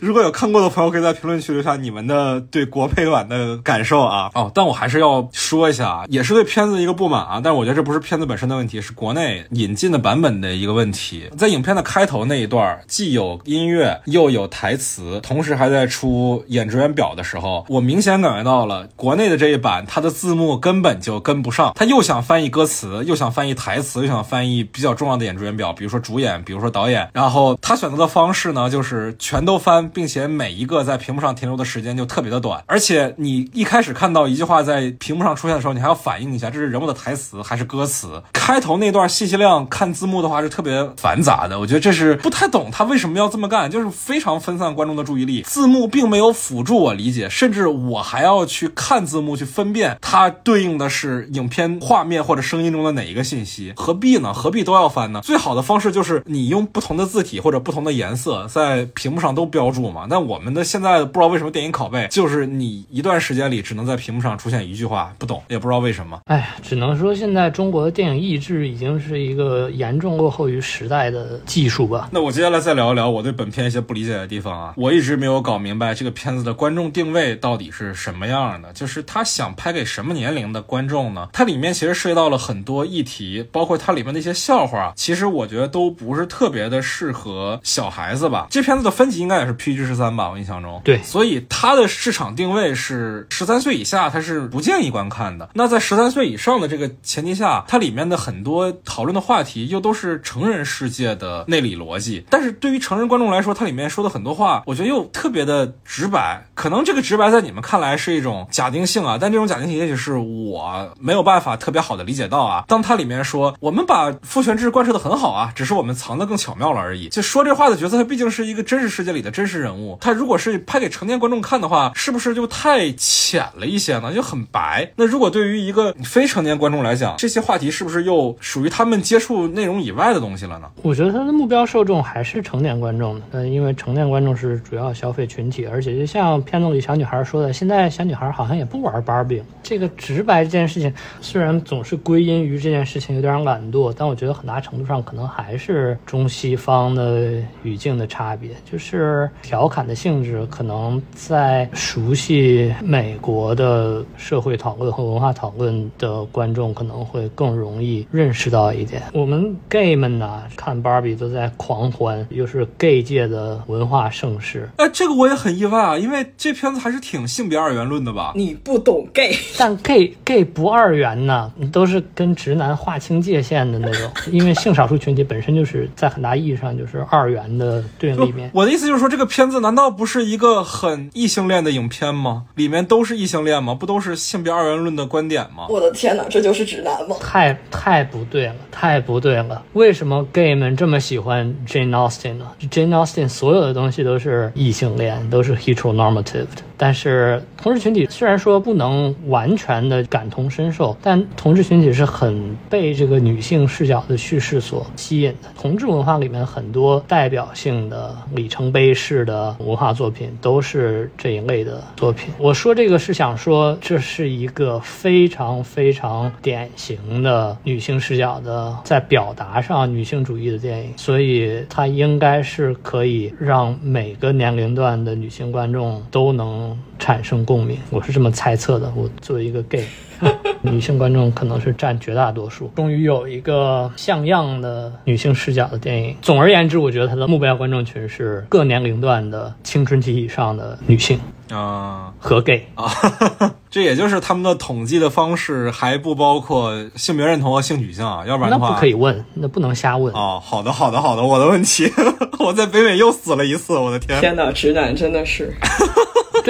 [0.00, 4.30] 如果有看过的朋友，可以在评论区留下你们的对国配版的感受啊。
[4.34, 7.40] 哦，但我还是要说一下，也是对片子的一个不满啊。
[7.44, 11.28] 但是我觉得这不是片子本身的问题，是国内引进的版本的一个问题。
[11.36, 21.72] 在影片的开头那一段，既有音乐又有台词，同时还在出演职员表的时候，我明显感觉到了国内的这一版，它的字幕根本就跟不上。
[21.74, 27.06] 他又想翻译歌词，又想翻译台词，又想翻译比较重要的演职员表，比如说主演，比如说导演。
[27.12, 29.89] 然后他选择的方式呢，就是全都翻。
[29.92, 38.22] 并且每一个在屏幕上停留的时间就特别的短，而且你一开始看到一句话在屏幕上出现的时候，你还要反应一下这是人物的台词还是歌词。
[38.32, 45.42] 开头那段信息量看字幕的话是特别繁杂的，我觉得这是不太懂他为什么要这么干，就是非常分散观众的注意力。
[45.42, 54.32] 字幕并没有辅助我理解，甚至我还要去看字幕去分辨它对应的是影片画面或者声音中的哪一个信息，何必呢？
[54.32, 55.20] 何必都要翻呢？
[55.22, 59.79] 最好的方式就是你用不同的字体或者不同的颜色在屏幕上都标注。
[59.88, 66.20] 嘛，那我们的现在不知道为什么电影拷贝，就是你一段时间里只能在屏幕上出现一句话，不懂，也不知道为什么。
[66.26, 72.08] 哎，只能说现在中国的电影意志已经是一个严重落后于时代的技术吧。
[72.10, 81.28] 那我接下来再聊一聊我对本片一些不理解的地方啊，我一直没有搞明白这个片子的观众定位到底是什么样的，就是他想拍给什么年龄的观众呢？
[81.32, 88.46] 它里面其实涉及到了很多议题，包括它里面的一些笑话，其实我觉得都不是特别的适合小孩子吧。
[88.50, 89.69] 这片子的分级应该也是 P。
[89.70, 95.48] PG 十三吧，我印象中，对，所以它的市场定位是十三岁以下，它是不建议观看的。
[95.54, 102.24] 那在十三岁以上的这个前提下，它里面的很多讨论的话题又都是成人世界的内里逻辑。
[102.28, 106.44] 但是对于成人观众来说，它里面说的很多话，我觉得又特别的直白。
[106.54, 112.64] 可能这个直白在你们看来是一种假定性啊，但这种假定性也许是我没有办法特别好的理解到啊。
[112.66, 117.08] 当它里面说我们把父权制贯彻的很好啊，只是我们藏的更巧妙了而已。
[117.08, 119.49] 就说这话的角色，他毕竟是一个真实世界里的真实。
[119.50, 124.14] 是人物，他如果是拍给成年观众看的话，是不是就太浅了一些呢？
[124.14, 124.90] 就很白。
[124.96, 130.70] 那如果对于一个非成年观众来讲，这些话题是不是又属于他们接触内容以外的东西了呢？
[130.82, 139.42] 我觉得他的目标受众还是成年观众的，因为成年观众是主要消费群体，而且就像片子里小女孩说的，现在小女孩好像也不玩芭比。
[139.62, 147.32] 这个直白这件事情，虽然总是归因于这件事情有点懒惰，但我觉得很大程度上可能还是中西方的
[147.62, 149.28] 语境的差别，就是。
[149.42, 159.02] 调侃的性质，可能在熟悉美国的社会讨论和文化讨论的观众可能会更容易认识到一点。
[159.12, 164.68] 我们 gay 们呢，看芭比都在狂欢，又是 gay 界的文化盛世。
[164.76, 168.32] 哎，这个我也很意外啊，因为这片子还是挺性别二元论的吧？
[168.36, 174.10] 你不懂 gay，但 gay gay 不二元呢，都是跟直男划清界限的那种。
[174.30, 178.50] 因为性少数群体本身就是在很大意义上就是二元的对立面。
[178.54, 179.50] 我的意思就是说这个片。
[179.50, 182.44] 子难道不是一个很异性恋的影片吗？
[182.54, 183.74] 里面都是异性恋吗？
[183.74, 185.66] 不都是性别二元论的观点吗？
[185.68, 187.16] 我的天哪，这就是直男吗？
[187.20, 189.62] 太太不对了，太不对了！
[189.72, 196.62] 为什么 gay 们这么喜欢 Jane Austen 呢？Jane Austen 所有的东西都是异性恋，都是 heteronormative 的。
[196.82, 205.50] 但是同志群体虽然说不能完全的感同身受，但同志群体是很被这个女性视角的叙事所吸引的。
[205.60, 212.32] 同志文化里面很多代表性的里程碑式的文化作品都是这一类的作品。
[212.38, 226.69] 我说这个是想说，这是一个非常非常典型的女性视角的在表达上女性主义的电影，所以它应该是可以让每个年龄段的女性观众都能。
[226.98, 228.92] 产生共鸣，我是这么猜测的。
[228.96, 229.84] 我作为一个 gay，
[230.62, 232.70] 女性观众可能是占绝大多数。
[232.76, 236.16] 终于有一个像样的女性视角的电影。
[236.20, 241.18] 总而言之，我觉得它的目标观众群是各年龄段的青春期以上的女性
[241.50, 242.90] 啊和 gay 啊。
[243.70, 250.42] 这也就是他们的统计的方式，还不包括性别认同和性取向啊，要不然的话那不可以问，那不能瞎问哦。
[250.44, 251.88] 好的，好的，好的，我的问题，
[252.40, 254.20] 我在北美又死了一次，我的天！
[254.20, 255.54] 天哪，直男真的是。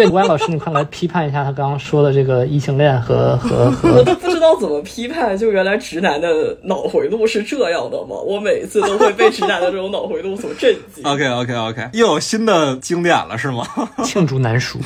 [0.01, 4.03] 对，吴安老师，你快来批判一下他刚刚说的这个异性恋和和和。
[4.41, 8.17] 知道怎么批判，就原来直男的脑回路是这样的吗？
[8.25, 11.05] 我每次都会被直男的这种脑回路所震惊。
[11.07, 13.67] OK OK OK，又有新的经典了是吗？
[14.03, 14.79] 罄竹难书，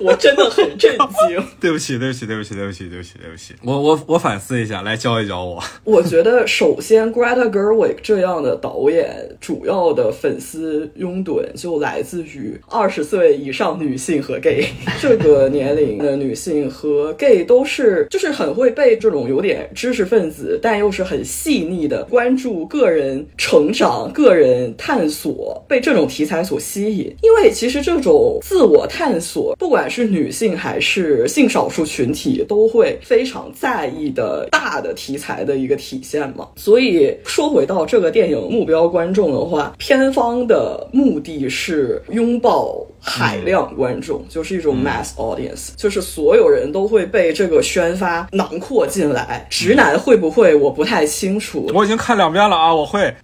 [0.00, 1.40] 我真的很震惊。
[1.60, 5.62] 对不起，对不起，对不起，对不起，对不起，对不起，我我我反思一下，来教一教我。
[5.84, 13.78] 我觉得首先，Greta Gerwig 这样的导演，主要的粉丝拥趸就来自于二十岁以上。
[13.78, 14.66] 女性和 gay
[15.00, 27.14] 这个年龄的女性和 gay 都是，就是就是很会被这种有点知识分子，但又是很细腻的关注个人成长、个人探索，被这种题材所吸引。
[27.20, 36.48] 因为其实这种自我探索，不管是女性还是性少数群体，都会非常在意的大的题材的一个体现嘛。
[36.56, 42.86] 所以说回到这个电影目标观众的话，片方的目的是拥抱。
[43.06, 49.46] 海量观众就是一种 mass audience，就是所有人都会被这个宣发囊括进来。
[49.50, 50.54] 直男会不会？
[50.54, 51.70] 我不太清楚。
[51.74, 53.14] 我已经看两遍了啊，我会。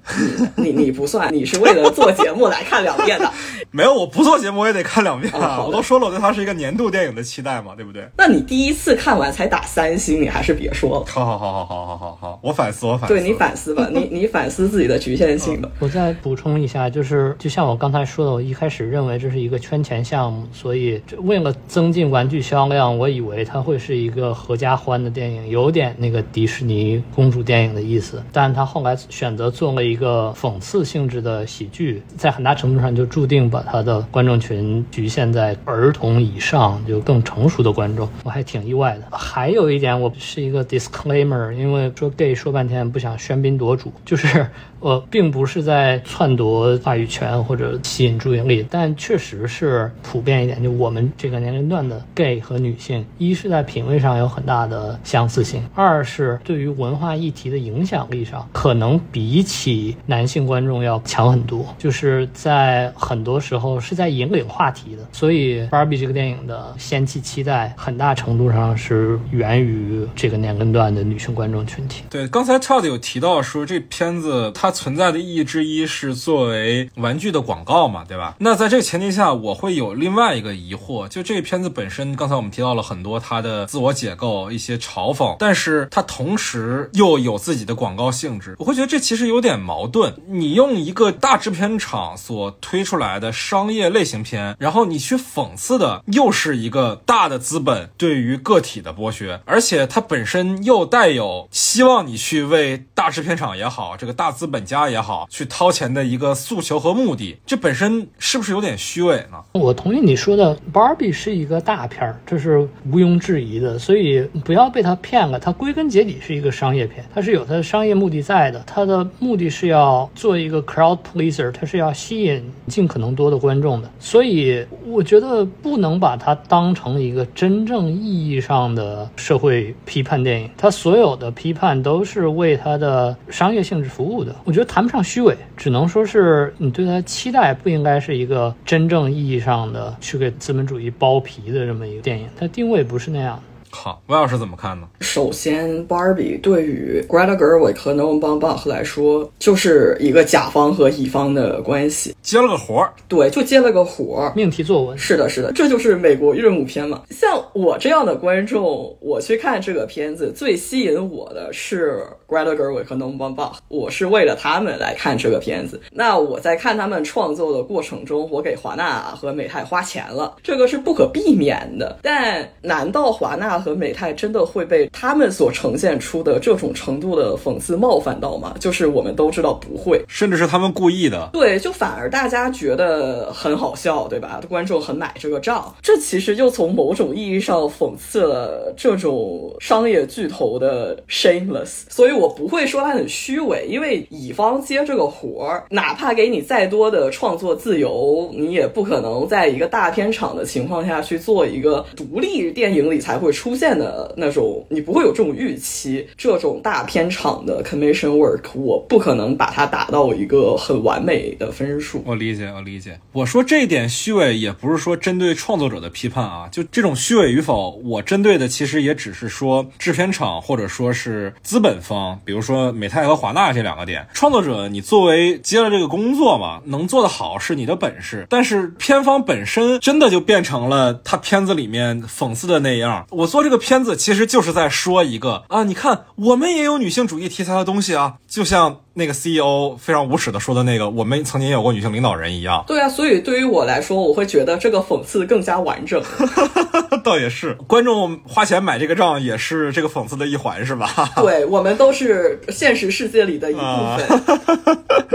[0.57, 3.31] 你你不算，你是为了做节目来看两遍的。
[3.71, 5.63] 没有，我不做节目我也得看两遍啊。
[5.65, 8.09] 我都说了，我对它是一个年度电影的期待嘛，对不对？
[8.17, 11.05] 那你第一次看完才打三星，你还是别说了。
[11.07, 13.15] 好好好好好好好好，我反思我反思。
[13.15, 15.69] 对你反思吧，你你反思自己的局限性吧。
[15.79, 20.47] 我再补充一下，就是就像我刚才说的，我一开始认为这是一个圈钱项目。
[20.53, 28.23] 所以，为了增进玩具销量，我以为它会是一个合家欢的电影，有点那个迪士尼公主电影的意思。
[28.33, 38.09] 但他后来选择做了一个讽刺性质的喜剧，在很大程度上就注定把他的观众群局限在儿童以上，就更成熟的观众。
[38.25, 39.17] 我还挺意外的。
[39.17, 44.47] 还有一点，我是一个 disclaimer，因为说 gay 说半天不想喧宾夺主，就是
[44.81, 50.41] 我并不是在篡夺话语权或者吸引注意力，但确实是普遍。
[50.41, 61.67] 一点就我们这个年龄段的 gay 和女性，一是在品味上有很大的相似性，二是对于文化议题的影响力上，可能比起男性观众要强很多。
[61.77, 72.05] 就是在很多时候是在引领话题的，所以 Barbie 这个电影的先期期待，很大程度上是源于这个年龄段的女性观众群体。
[72.09, 78.37] 对，刚才 Todd 有提到说这片子它存在的意义之一是作为玩具的广告嘛，对吧？
[78.39, 80.31] 那在这个前提下，我会有另外。
[80.31, 90.15] 一个疑惑，就这个片子本身，刚才我们提到了很多它的自我解构、一些嘲讽，但是它同时又有自己的广告性质，我会觉得这其实有点矛盾。
[90.29, 109.43] 你用一个大制片厂所推出来的商业类型片，然后你去讽刺的又是一个大的资本对于个体的剥削，而且它本身又带有希望你去为大制片厂也好，这个大资本家也好去掏钱的一个诉求和目的，这本身是不是有点虚伪呢？
[109.53, 110.21] 我同意你。
[110.21, 112.59] 说的 Barbie 是一个大片儿，这是
[112.91, 115.41] 毋庸置疑的，所以不要被他骗了。
[115.41, 118.63] 它归根结底是一个商业片，它是有它的商业目的在的。
[118.67, 123.91] 它的目的是要做一个 crowd pleaser，它是要吸引尽可能多的观众的。
[123.99, 130.51] 所以我觉得不能把它当成一个真正意义上的社会批判电影。
[130.59, 134.37] 它所有的批判都是为它的商业性质服务的。
[134.51, 139.97] 我觉得谈不上虚伪，只能说是你对它期待不应该是一个真正意义上的。
[140.01, 143.43] 去给资本主义剥皮的这么一个电影，它定位不是那样的。
[143.73, 144.87] 好，魏老师怎么看呢？
[145.01, 152.93] 首先，Barbie 对于 Greta Gerwig 和 Noam Baumbach 来说，就是一个甲方和乙方的关系，接了个活儿。
[153.07, 154.99] 对，就接了个活儿，命题作文。
[154.99, 157.03] 是的，是的，这就是美国岳母片嘛。
[157.11, 165.81] 像我这样的观众，我去看这个片子，最吸引我的是 Greta Gerwig 和 Noam Baumbach，我是为了他们来看这个片子。
[165.93, 172.01] 那我在看他们创作的过程中，我给华纳和美泰花钱了，这个是不可避免的。
[172.03, 173.60] 但难道华纳？
[173.61, 178.55] 和美泰真的会被他们所呈现出的这种程度的讽刺冒犯到吗？
[178.59, 181.29] 就是我们都知道不会，甚至是他们故意的。
[181.33, 184.41] 对，就反而大家觉得很好笑，对吧？
[184.49, 191.83] 观众很买这个账，这其实就从某种意义上讽刺了这种商业巨头的 shameless。
[191.91, 203.50] 所以我不会说他很虚伪，因为乙方接这个活儿，哪怕给你再多的创作自由，你也不可能在一个大片场的情况下去做一个独立电影里才会出。
[203.51, 206.07] 出现的那种，你不会有这种预期。
[206.17, 212.01] 这种大片场的 commission work，我不可能把它打到一个很完美的分数。
[212.07, 212.97] 我理解，我理解。
[213.11, 216.49] 我说这一点虚伪，也不是说针对创作者的批判啊。
[216.53, 224.07] 就这种虚伪与否，我针对的其实也只是说制片厂或者说是资本方，比如说美泰和华纳这两个点。
[224.15, 228.25] 创作者，你作为接了这个工作嘛，能做得好是你的本事。
[228.31, 233.05] 但是片方本身真的就变成了他片子里面讽刺的那样。
[233.11, 233.40] 我做。
[233.43, 242.65] 这个片子其实就是在说一个啊，你看我们也有女性主义题材的东西啊，就像那个 CEO 非常无耻的说的那个，我们曾经有过女性领导人一样。
[242.67, 246.03] 对啊，所以对于我来说，我会觉得这个讽刺更加完整。
[247.05, 250.89] 倒也是，观众花钱买这个账也是这个讽刺的一环，是吧？
[251.23, 254.07] 对我们都是现实世界里的一部分。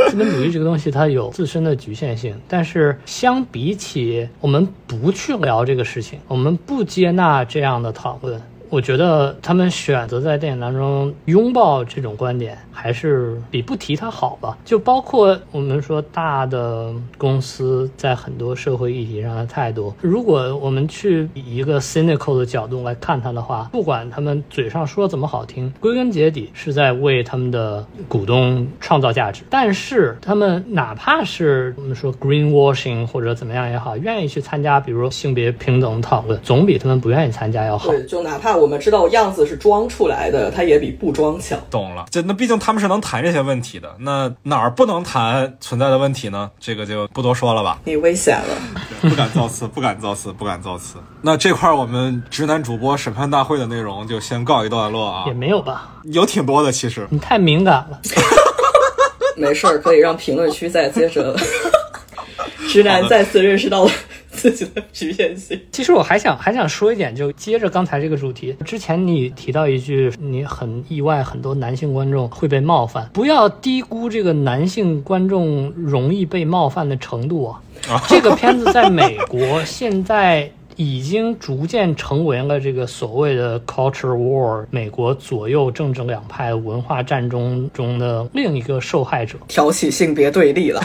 [0.09, 8.41] 资本主义这个东西它有自身的局限性，但是相比起我们不去聊这个事情，我们不接纳这样的讨论。
[8.69, 14.57] 我觉得他们选择在电影当中拥抱这种观点，还是比不提它好吧。
[14.65, 29.43] 就包括我们说大的公司在很多社会议题上的态度，如果我们去以一个 cynical 的角度来看它的话，不管他们嘴上说怎么好听，归根结底是在为他们的股东创造价值。
[29.49, 37.89] 但是他们哪怕是我们说 greenwashing 或者怎么样也好，愿意去参加，比如说性别平等讨论，总比他们不愿意参加要好。
[37.89, 41.59] 对，就哪怕我们知道样子是装出来的，它也比不装强。
[41.69, 46.49] 懂了，就那毕竟他们是能谈这些问题的，那哪儿不能谈存在的问题呢？
[46.59, 47.79] 这个就不多说了吧。
[47.83, 48.57] 你危险了，
[49.09, 50.97] 不敢造次，不敢造次，不敢造次。
[51.21, 55.89] 那这块儿我们直男主播审判大会的内容就先告一段落啊也，没有吧？
[56.05, 57.07] 有挺多的其实。
[57.09, 57.99] 你太敏感了。
[59.37, 61.35] 没事儿，可以让评论区再接着。
[62.69, 63.91] 直男再次认识到了
[64.35, 65.59] 自己的局限性。
[65.71, 77.61] 其实我还想还想说一点，就接着刚才这个主题，之前你提到一句，你很意外，很多男性观众会被冒犯，不要低估这个男性观众容易被冒犯的程度啊。
[78.07, 80.51] 这个片子在美国现在。
[80.77, 89.37] 已经逐渐成为了这个所谓的 culture war，美国左右政治两派文化战争中的另一个受害者。
[89.47, 90.81] 挑起性别对立了。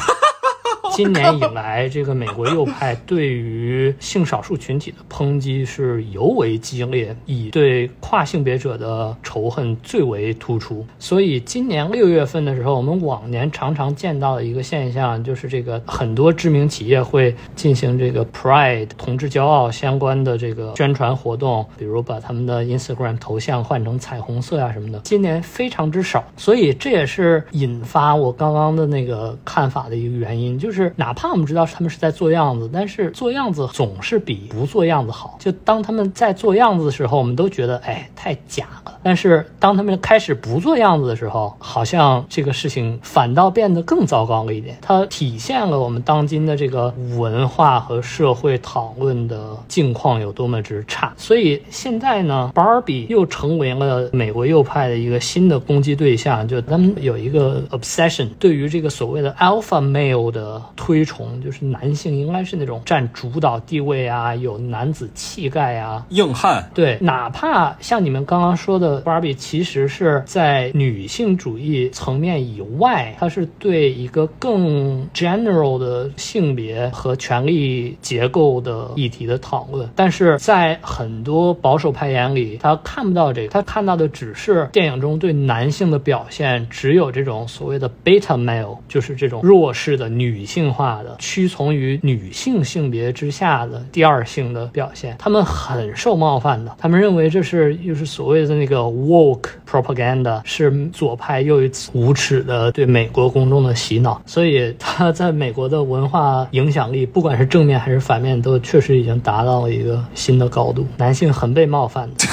[0.92, 10.84] 今年以来，这个美国右派对于性少数群体的抨击是尤为激烈，以对跨性别者的仇恨最为突出。
[10.98, 25.00] 所以，今年六月份的时候，我们往年常常见到的一个现象，就是这个很多知名企业会进行这个 Pride 同志骄傲相关的这个宣传活动，比如把他们的 Instagram 头像换成彩虹色啊什么的。
[25.00, 35.36] 今年非常之少，所以这也是引发我刚刚的那个看法的一个原因，就就是哪怕我们知道他们是在做样子，但是做样子总是比不做样子好。
[35.40, 44.78] 就当他们在做样子的时候，我们都觉得哎太假了，但是当他们开始不做样子的时候，好像这个事情反倒变得更糟糕了一点。
[44.80, 51.12] 它体现了我们当今的这个文化和社会讨论的境况有多么之差。
[51.16, 79.88] 所以现在呢，Barbie 又成为了美国右派的一个新的攻击对象，就他们有一个 obsession，对于这个所谓的 alpha male 的推崇，就是男性应该是那种占主导地位啊，有男子气概啊，硬汉，对，哪怕像你们刚刚说的，Barbie 其实是在女性主义层面以外，它是对一个更 general 的性别和权力结构的议题的讨论。
[79.94, 95.14] 但是在很多保守派眼里，他看不到这个，他看到的只是电影中对男性的表现，只有这种所谓的 beta male，就是这种弱势的女性化的、屈从于女性性别之下的第二性的表现。
[95.16, 104.20] 他们很受冒犯的，他们认为这是就是所谓的那个 woke propaganda，是左派又一次无耻的对美国公众的洗脑。
[104.26, 110.84] 所以他在美国的文化影响力，不管是正面还是反面，都确实已经达到了一个新的高度。
[110.96, 112.26] 男性很被冒犯的。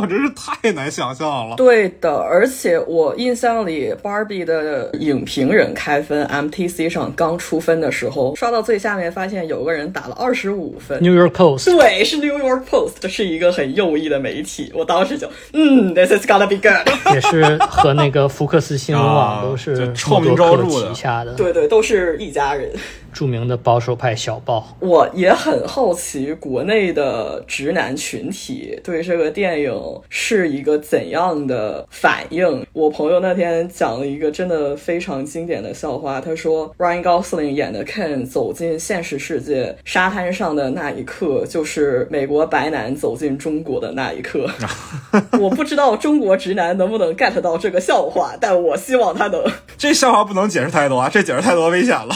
[0.00, 1.56] 我真是太难想象了。
[1.56, 10.98] 对的，而且我印象里，Barbie 的影评人开分 MTC 上刚出分的时候，刷到最下面发现有个人打了二十五分。
[11.02, 14.72] New York Post，对，是 New York Post，是一个很右翼的媒体。
[14.74, 16.88] 我当时就，嗯，This is gonna be good。
[17.14, 22.70] 也是和那个福克斯新闻网啊都是就臭名昭著旗下的对对，都是一家人。
[23.12, 24.76] 著名的保守派小报。
[24.80, 29.72] 我也很好奇，国内的直男群体对这个电影
[30.08, 32.66] 是一个怎样的反应。
[32.72, 44.48] 我朋友那天讲了一个真的非常经典的笑话，他说 Ryan Gosling 演的 Ken 走进现实世界沙滩上的那一刻，就是美国白男走进中国的那一刻。
[45.40, 49.42] 我不知道中国直男能不能 get 到这个笑话，但我希望他能。
[49.76, 52.14] 这笑话不能解释太多啊，这解释太多危险了。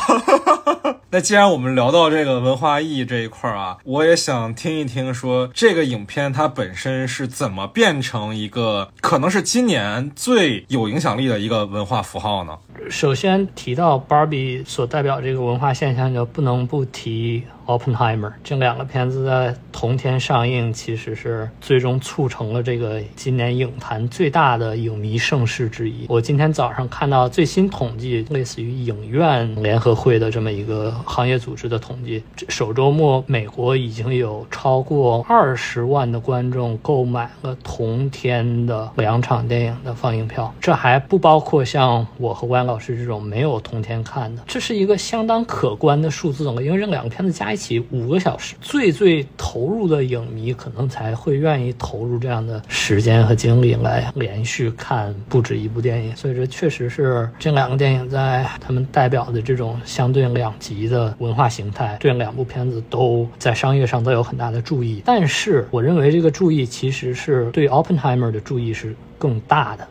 [1.10, 12.58] 那既然我们聊到这个文化意义这一块儿啊，我也想听一听说这个影片它本身是怎么变成一个可能是今年最有影响力的一个文化符号呢？
[12.90, 18.32] 首先提到 Barbie 所代表这个文化现象，就不能不提 Oppenheimer。
[18.42, 26.06] 这两个片子在同天上映，其实是最终促成了这个今年影坛最大的影迷盛事之一。
[26.08, 46.62] 我今天早上看到最新统计，类似于影院联合会的这么一个行业组织的统计，首周末美国已经有超过二十万的观众购买了同天的两场电影的放映票，这还不包括像我和关老师这种没有同天看的，这是一个相当可观的数字了。
[46.62, 56.16] 因为这两个片子加一起五个小时，最最投入的影迷可能才会愿意投入这样的时间和精力来连续看不止一部电影。
[56.16, 65.00] 所以这确实是这两个电影在他们代表的这种相对两极的文化形态，这两部片子都在商业上都有很大的注意。
[65.04, 69.86] 但是我认为这个注意其实是对 Oppenheimer 的注意是更大的，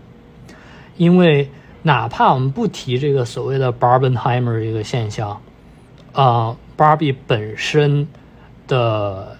[0.97, 1.49] 因为
[1.81, 5.39] 哪怕我们不提这个所谓的 Barbenheimer 这个现象。
[6.13, 8.07] 啊，芭比本身
[8.67, 9.37] 的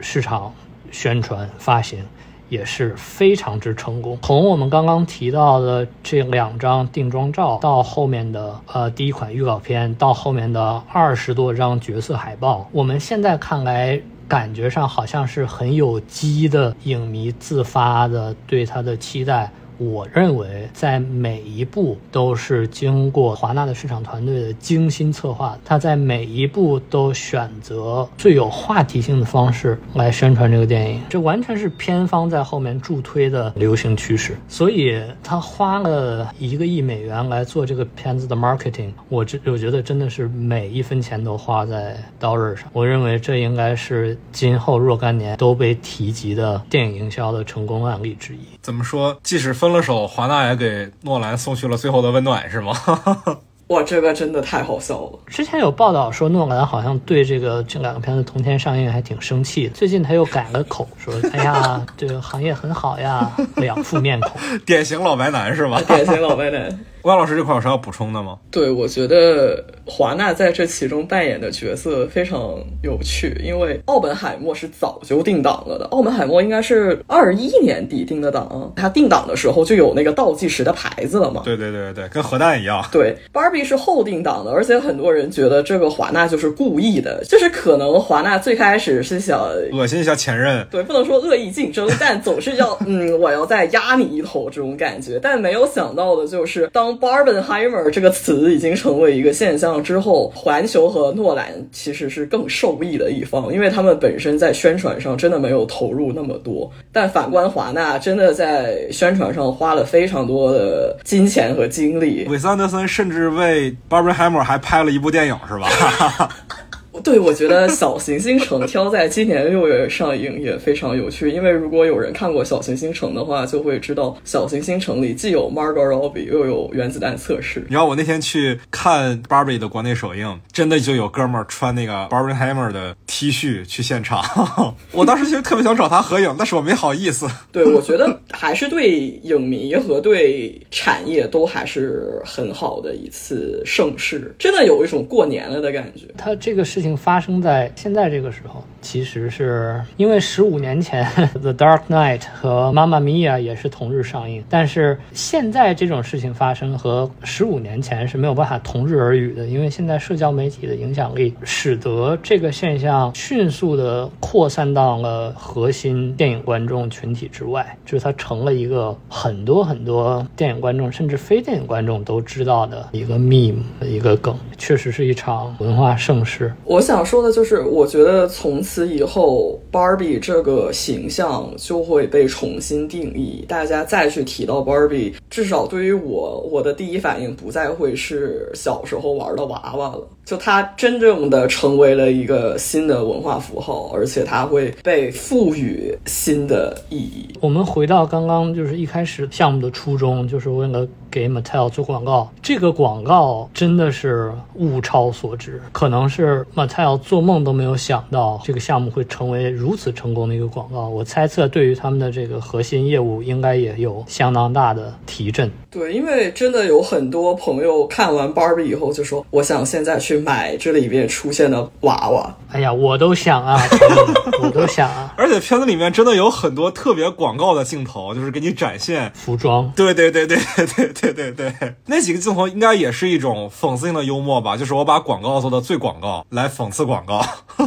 [0.00, 0.52] 市场
[0.90, 2.04] 宣传发行
[2.48, 4.18] 也是非常之成功。
[4.22, 19.50] 从我们刚刚提到的这两张定妆照，到后面的呃第一款预告片，到后面的二十多张角色海报，我们现在看来感觉上好像是很有机的影迷自发的对它的期待。
[19.78, 34.36] 我认为，在每一步都是经过华纳的市场团队的精心策划，他在每一步都选择最有话题性的方式来宣传这个电影，这完全是片方在后面助推的流行趋势。
[34.48, 42.68] 所以，他花了一个亿美元来做这个片子的 marketing，我这我觉得真的是每一分钱都花在刀刃上。
[42.72, 48.38] 我认为这应该是今后若干年都被提及的电影营销的成功案例之一。
[48.62, 49.18] 怎么说？
[49.24, 49.72] 即使分。
[49.72, 52.72] 了手，华纳也给诺兰送去了最后的温暖，是吗？
[53.68, 55.18] 哇，这个真的太好笑了！
[55.28, 64.32] 之前有报道说诺兰好像对这个这两个片子同天上映还挺生气的，最近他又改了口，说：“哎呀， 这个行业很好呀。”两副面孔，
[64.66, 65.80] 典型老白男是吗？
[65.86, 66.78] 典型老白男。
[67.02, 68.38] 关老师这块有啥要补充的吗？
[68.50, 75.84] 对，我觉得华纳在这其中扮演的角色非常有趣，因为奥本海默是早就定档了的。
[75.86, 81.42] 奥本海默应该是二一年底定的档，他定档的时候就有那个倒计时的牌子了嘛？
[81.44, 82.80] 对对对对，跟核弹一样。
[82.92, 89.40] 对，Barbie 是后定档的，而且很多人觉得这个华纳就是故意的，就是可能华纳最开始是想
[89.72, 95.18] 恶心一下前任，对，不能说恶意竞争，但总是要嗯，我要再压你一头这种感觉。
[95.20, 96.91] 但没有想到的就是当。
[96.98, 106.70] Barbenheimer 这个词已经成为一个现象之后，环球和诺兰其实是更受益的一方，因为他们本身在宣传上真的没有投入那么多。
[106.92, 112.26] 但反观华纳，真的在宣传上花了非常多的金钱和精力。
[112.28, 116.28] 韦斯安德森甚至为 Barbenheimer 还拍了一部电影，是吧？
[117.00, 127.60] 对，我觉得《小行星城》挑在今年六月上映也非常有趣，因为如果有人看过《小行星城》的话，就会知道《小行星城》里既有 Margot Robbie，又有原子弹测试。
[127.60, 134.22] 你知道我那天去看 Barbie 的国内首映，真的就有哥们儿穿那个 Barbenheimer 的 T 恤去现场，
[134.92, 137.26] 我当时其实特别想找他合影，但是我没好意思。
[137.50, 146.02] 对，我觉得还是对影迷和对产业都还是很好的一次盛世，真的有一种过年了的感觉。
[146.18, 146.81] 他这个是。
[146.82, 151.04] 事情发生在现在这个时候，其实是因为十五年前
[151.38, 176.52] 《The Dark Knight》和《妈妈咪呀》也是同日上映，但是现在这种事情发生和十五年前是没有办法同日而语的，因为现在社交媒体的影响力使得这个现象迅速的扩散到了核心电影观众群体之外，就是它成了一个很多很多电影观众甚至非电影观众都知道的一个 meme 一个梗，确实是一场文化盛世。
[176.72, 183.44] 我想说的就是，我觉得从此以后，Barbie 这个形象就会被重新定义。
[183.46, 190.08] 大家再去提到 Barbie，至少对于我，我的第一反应不再会是小时候玩的娃娃了。
[190.24, 197.28] 就它真正的成为了一个新的文化符号，而且它会被赋予新的意义。
[197.40, 202.30] 我们回到刚刚就是一开始项目的初衷，就是为了给 Mattel 做广告。
[202.40, 210.88] 这个广告真的是物超所值，可能是 Mattel 做梦都没有想到这个项目会成为如此成功的一个广告。
[210.88, 215.50] 我猜测，对于他们的这个核心业务，应该也有相当大的提振。
[215.68, 223.58] 对，因为真的有很多朋友看完 Barbie 以后就说：“我想现在去。”去买这里面出现的娃娃，哎呀，我都想啊，
[224.42, 225.14] 我都想啊！
[225.16, 229.72] 而且片子里面真的有很多特别广告的镜头，就是给你展现服装。
[229.74, 230.36] 对对对对
[230.76, 234.54] 对对对对，那几个镜头应该也是一种讽刺性的幽默吧？
[234.54, 237.24] 就是我把广告做的最广告，来讽刺广告，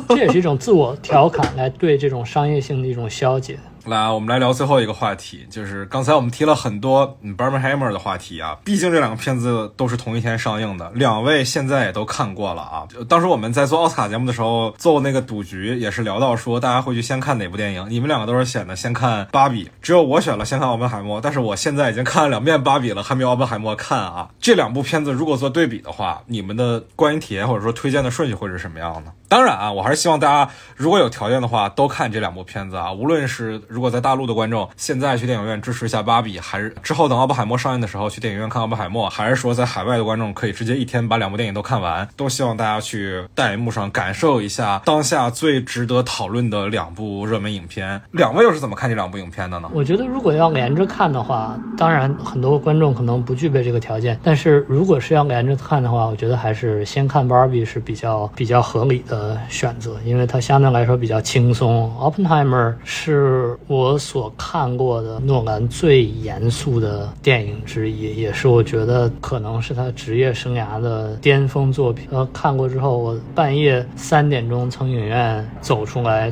[0.09, 3.57] 这也是一种自我调侃，来对这种商业性的一种消解。
[3.89, 12.87] 来，我们来聊最后一个话题，就是刚才我们提了很多嗯 Barbenheimer 的话题啊，毕竟这两个片子都是同一天上映的，两位现在也都看过了啊。
[13.07, 24.29] 当时我们在做奥斯卡节目的时候做那个赌局，也是聊到说大家会去先看哪部电影，你们两个都是选的先看芭比，只有我选了先看奥本海默，但是我现在已经看了两遍芭比了，还没有奥本海默看啊。
[24.39, 29.11] 这两部片子如果做对比的话，你们的观影体验或者说推荐的顺序会是什么样的？
[29.27, 48.01] 当然啊，我还是希望大家如果有条件的话都看这两部片子啊，无论是如果在大陆的观众现在去电影院支持一下芭比，还是之后等奥本海默上映的时候去电影院看奥本海默，还是说在海外的观众可以直接一天把两部电影都看完，都希望大家去大荧幕上感受一下当下最值得讨论的两部热门影片。
[48.11, 49.69] 两位又是怎么看这两部影片的呢？
[49.73, 61.93] 我觉得如果要连着看的话，当然很多观众可能不具备这个条件，但是如果是要连着看的话，我觉得还是先看芭比是比较比较合理的选择，因为它相对来说比较轻松。
[61.99, 72.07] Oppenheimer 是我所看过的诺兰最严肃的电影之一，也是我觉得可能是他职业生涯的巅峰作品。
[72.11, 76.31] 呃，看过之后，我半夜三点钟从影院走出来。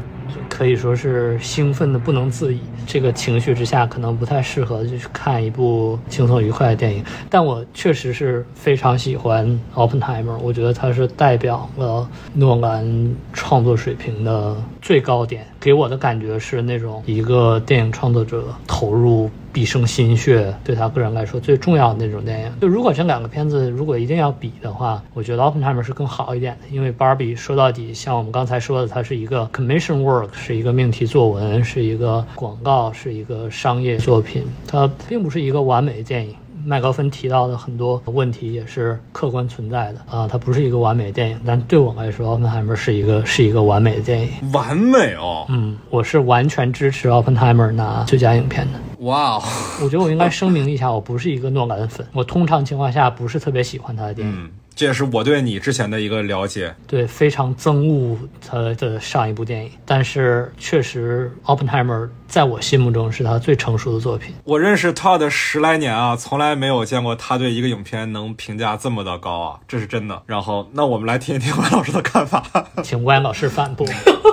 [0.50, 7.04] 可以说是兴奋的不能自已，这个情绪之下可能不太适合就去看一部轻松愉快的电影。
[7.30, 19.30] 但我确实是非常喜欢《open timer，》，我觉得它是代表了诺兰创作水平的最高点，给我的感觉是那种一个电影创作者投入。
[19.54, 22.52] 毕生心血，对他个人来说最重要的那种电影。
[22.60, 36.34] 就如果这两个片子如果一定要比的话，我觉得《Open Time》是更好一点的，因为《Barbie》说到底，像我们刚才说的，它是一个 commission work，是一个命题作文，是一个广告，是一个商业作品，它并不是一个完美的电影。
[36.66, 44.30] 麦高芬提到的很多问题也是客观存在的啊，它不是一个完美的电影，但对我来说，《奥本海默》是一个是一个完美的电影。
[44.52, 48.80] 完美哦，嗯，我是完全支持《奥本海默》拿最佳影片的。
[49.06, 49.44] 哇哦，
[49.82, 54.50] 我觉得我应该声明一下，我不是一个诺兰粉，我通常情况下不是特别喜欢他的电影。
[54.76, 58.18] 这也是我对你之前的一个了解，对，非常憎恶
[58.48, 64.34] 他的上一部电影，但是确实，《Oppenheimer》在我心目中是他最成熟的作品。
[64.44, 70.24] 我认识 Todd 十来年啊，从来没有见过他对一个影片能评价这么的高啊，这是真的。
[70.26, 72.44] 然后，那我们来听一听 万老师的看法，
[72.84, 73.86] 请万老师反驳。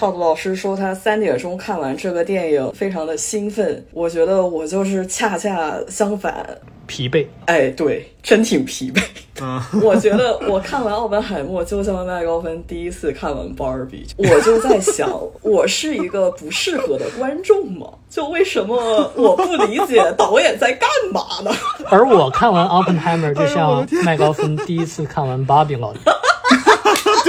[0.00, 3.84] Todd 老师说他三点钟看完这个电影，非常的兴奋。
[3.92, 6.42] 我觉得我就是恰恰相反。
[6.86, 9.02] 疲惫，哎，对，真挺疲惫。
[9.42, 15.06] 嗯， 我觉得我看完《奥本海默》就像麦高芬第一次看完《芭比》，我就在想，
[15.44, 17.86] 我是一个不适合的观众吗？
[18.08, 18.74] 就为什么
[19.14, 21.54] 我不理解导演在干嘛呢？
[21.90, 25.94] 而我看完《奥本海默》，就像麦高芬第一次看完《芭比》了。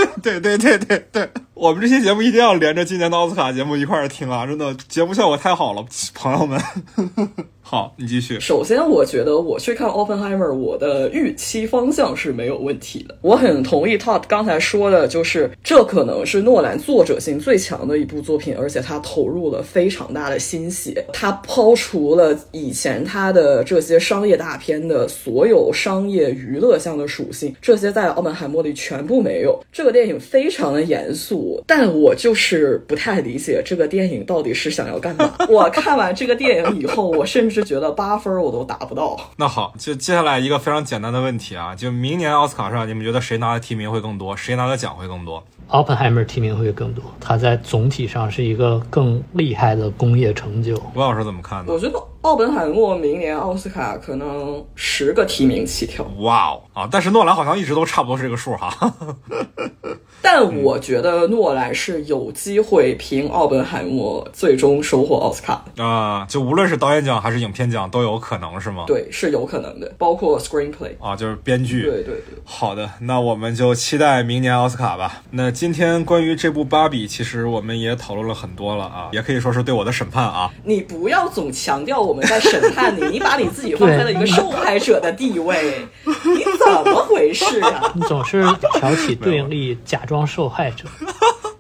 [0.22, 4.46] 对对对对对，我们这期节目一定要连着今年的奥斯卡节目一块儿听啊！
[4.46, 6.62] 真的，节目效果太好了，朋友们。
[7.72, 8.38] 好，你继续。
[8.38, 13.16] 首先，我觉得我去看《Oppenheimer》，我的预期方向是没有问题的。
[13.22, 21.06] 我很同意 Todd 刚才说的，就是这可能是诺兰作者性最强的一部作品，而且他投入了非常大的心血。
[21.14, 29.58] 他抛除了以前他的这些商业大片的所有商业娱乐向的属性，这些在《奥本海默》里全部没有。
[29.72, 35.38] 这个电影非常的严肃，但我就是不太理解这个电影到底是想要干嘛。
[35.48, 37.61] 我看完这个电影以后，我甚至。
[37.64, 39.18] 觉得八分我都达不到。
[39.38, 50.76] 那好，就接下来一个非常简单的问题啊，就明年奥斯卡上，你们觉得谁拿的提名会更多，谁拿的奖会更多？Oppenheimer 提名会更多，它在总体上是一个更厉害的工业成就。
[50.96, 51.72] 吴老师怎么看呢？
[51.74, 56.06] 我觉得奥本海默明年奥斯卡可能十个提名起跳。
[56.20, 56.90] 哇哦啊！
[56.92, 58.72] 但是诺兰好像一直都差不多是这个数哈。
[60.24, 66.26] 但我觉得诺兰是有机会凭奥本海默最终收获奥斯卡啊！
[66.30, 68.84] 就无论是导演奖还是影片奖都有可能是吗？
[68.86, 71.82] 对，是有可能的，包括 screenplay 啊，就是编剧。
[71.82, 72.38] 对对对。
[72.46, 75.24] 好的，那我们就期待明年奥斯卡吧。
[75.32, 80.50] 那今天关于这部《芭比》，其实我们也讨论了很多了啊，也可以说是对我的审判啊。
[80.64, 87.84] 你不要总强调我们在审判你，你把你自己放在了一个受害者的地位，你怎么回事啊？
[87.94, 88.44] 你总是
[88.74, 90.02] 挑起对立，假。
[90.08, 90.86] 装受害者，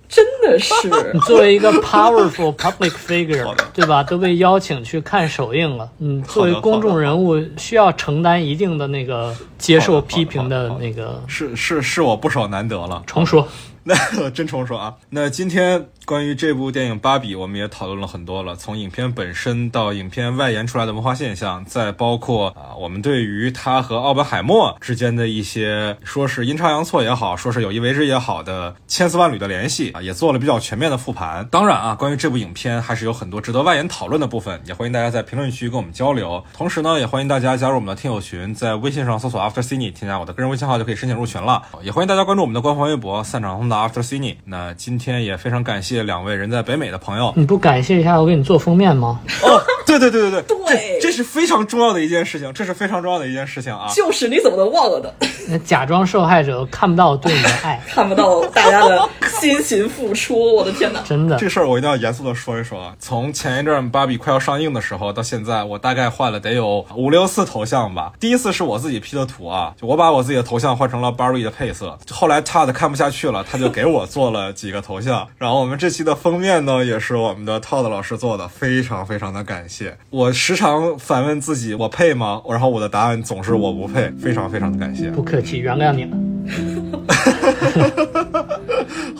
[0.09, 4.01] 真的是你作为一个 powerful public figure，对吧？
[4.01, 5.87] 都被邀请去看首映了。
[5.99, 11.21] 嗯，作为公众人物，需要承担一定的那个接受批评的那个。
[11.27, 13.03] 是是是我不少难得了。
[13.05, 13.47] 重说。
[14.15, 31.47] 那真诚说啊，那今天关于这部电影《芭比》，我们也讨论了很多了，从影片本身到影片外延出来的文化现象，再包括啊，我们对于它和奥本海默之间的一些说是阴差阳错也好，说是有意为之也好的千丝万缕的联系啊，也做了比较全面的复盘。
[31.49, 36.43] 当然啊，关于这部影片还是有很多值得外延讨论的部分，也欢迎大家在评论区跟我们交流。
[36.53, 41.63] 同时呢，也欢迎大家加入我们的听友群，在微信上搜索 After Cine，添加我的个人微信号就可以申请入群了。
[41.81, 44.35] 也欢迎大家关注我们的官方微博散场后的 After Cine。
[44.45, 47.33] 那今天也非常感谢两位人在北美的朋友。
[47.35, 49.19] 你不感谢一下我给你做封面吗？
[49.41, 53.91] 哦，对对对对对，对这这是非常重要的一件事情，这是非常重要的一件事情啊。
[53.93, 55.13] 就是你怎么能忘了的？
[55.49, 61.01] 那假装受害者看不到对你的爱， 看不到大家的辛勤付出，我的天哪！
[61.03, 61.49] 真的这。
[61.49, 62.95] 事儿我一定要严肃的说一说啊！
[62.97, 68.13] 从前一阵《芭比》快要上映的时候到现在，我大概换了得有五六次头像吧。
[68.17, 71.99] 第一次是我自己 P 的图啊，就我把我自己的头像换成了 Barbie 的配色。
[72.09, 75.25] 后来 Todd 看不下去了，他就给我做了几个头像。
[75.37, 79.97] 然后我们这期的封面呢，也是我们的 Todd 老师做的，非常非常的感谢。
[80.09, 82.41] 我时常反问自己，我配吗？
[82.49, 85.09] 然后我的答案总是我不配，非常非常的感谢。
[85.11, 86.17] 不客气，原谅你了。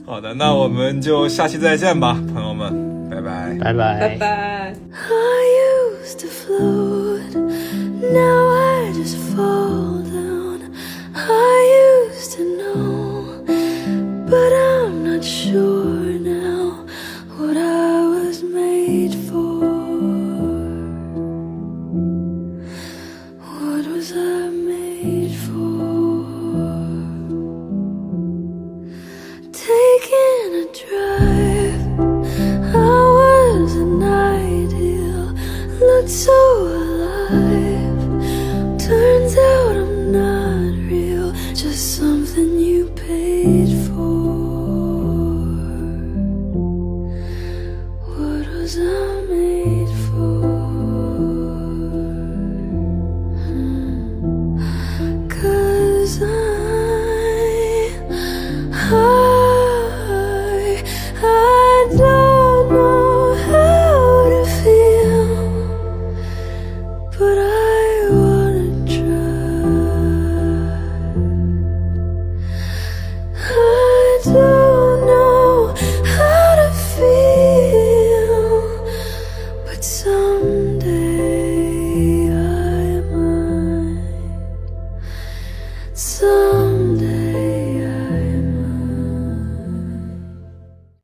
[0.06, 3.58] 好的，那我们就下期再见吧，朋友们，拜拜。
[3.62, 4.76] 拜拜拜拜。
[4.92, 7.32] I used to float,
[14.32, 16.86] but I'm not sure now
[17.36, 19.60] what I was made for.
[23.44, 26.24] What was I made for?
[29.52, 31.84] Taking a drive.
[32.74, 35.26] I was an ideal,
[35.86, 36.40] looked so
[36.80, 38.00] alive.
[38.80, 42.21] Turns out I'm not real, just something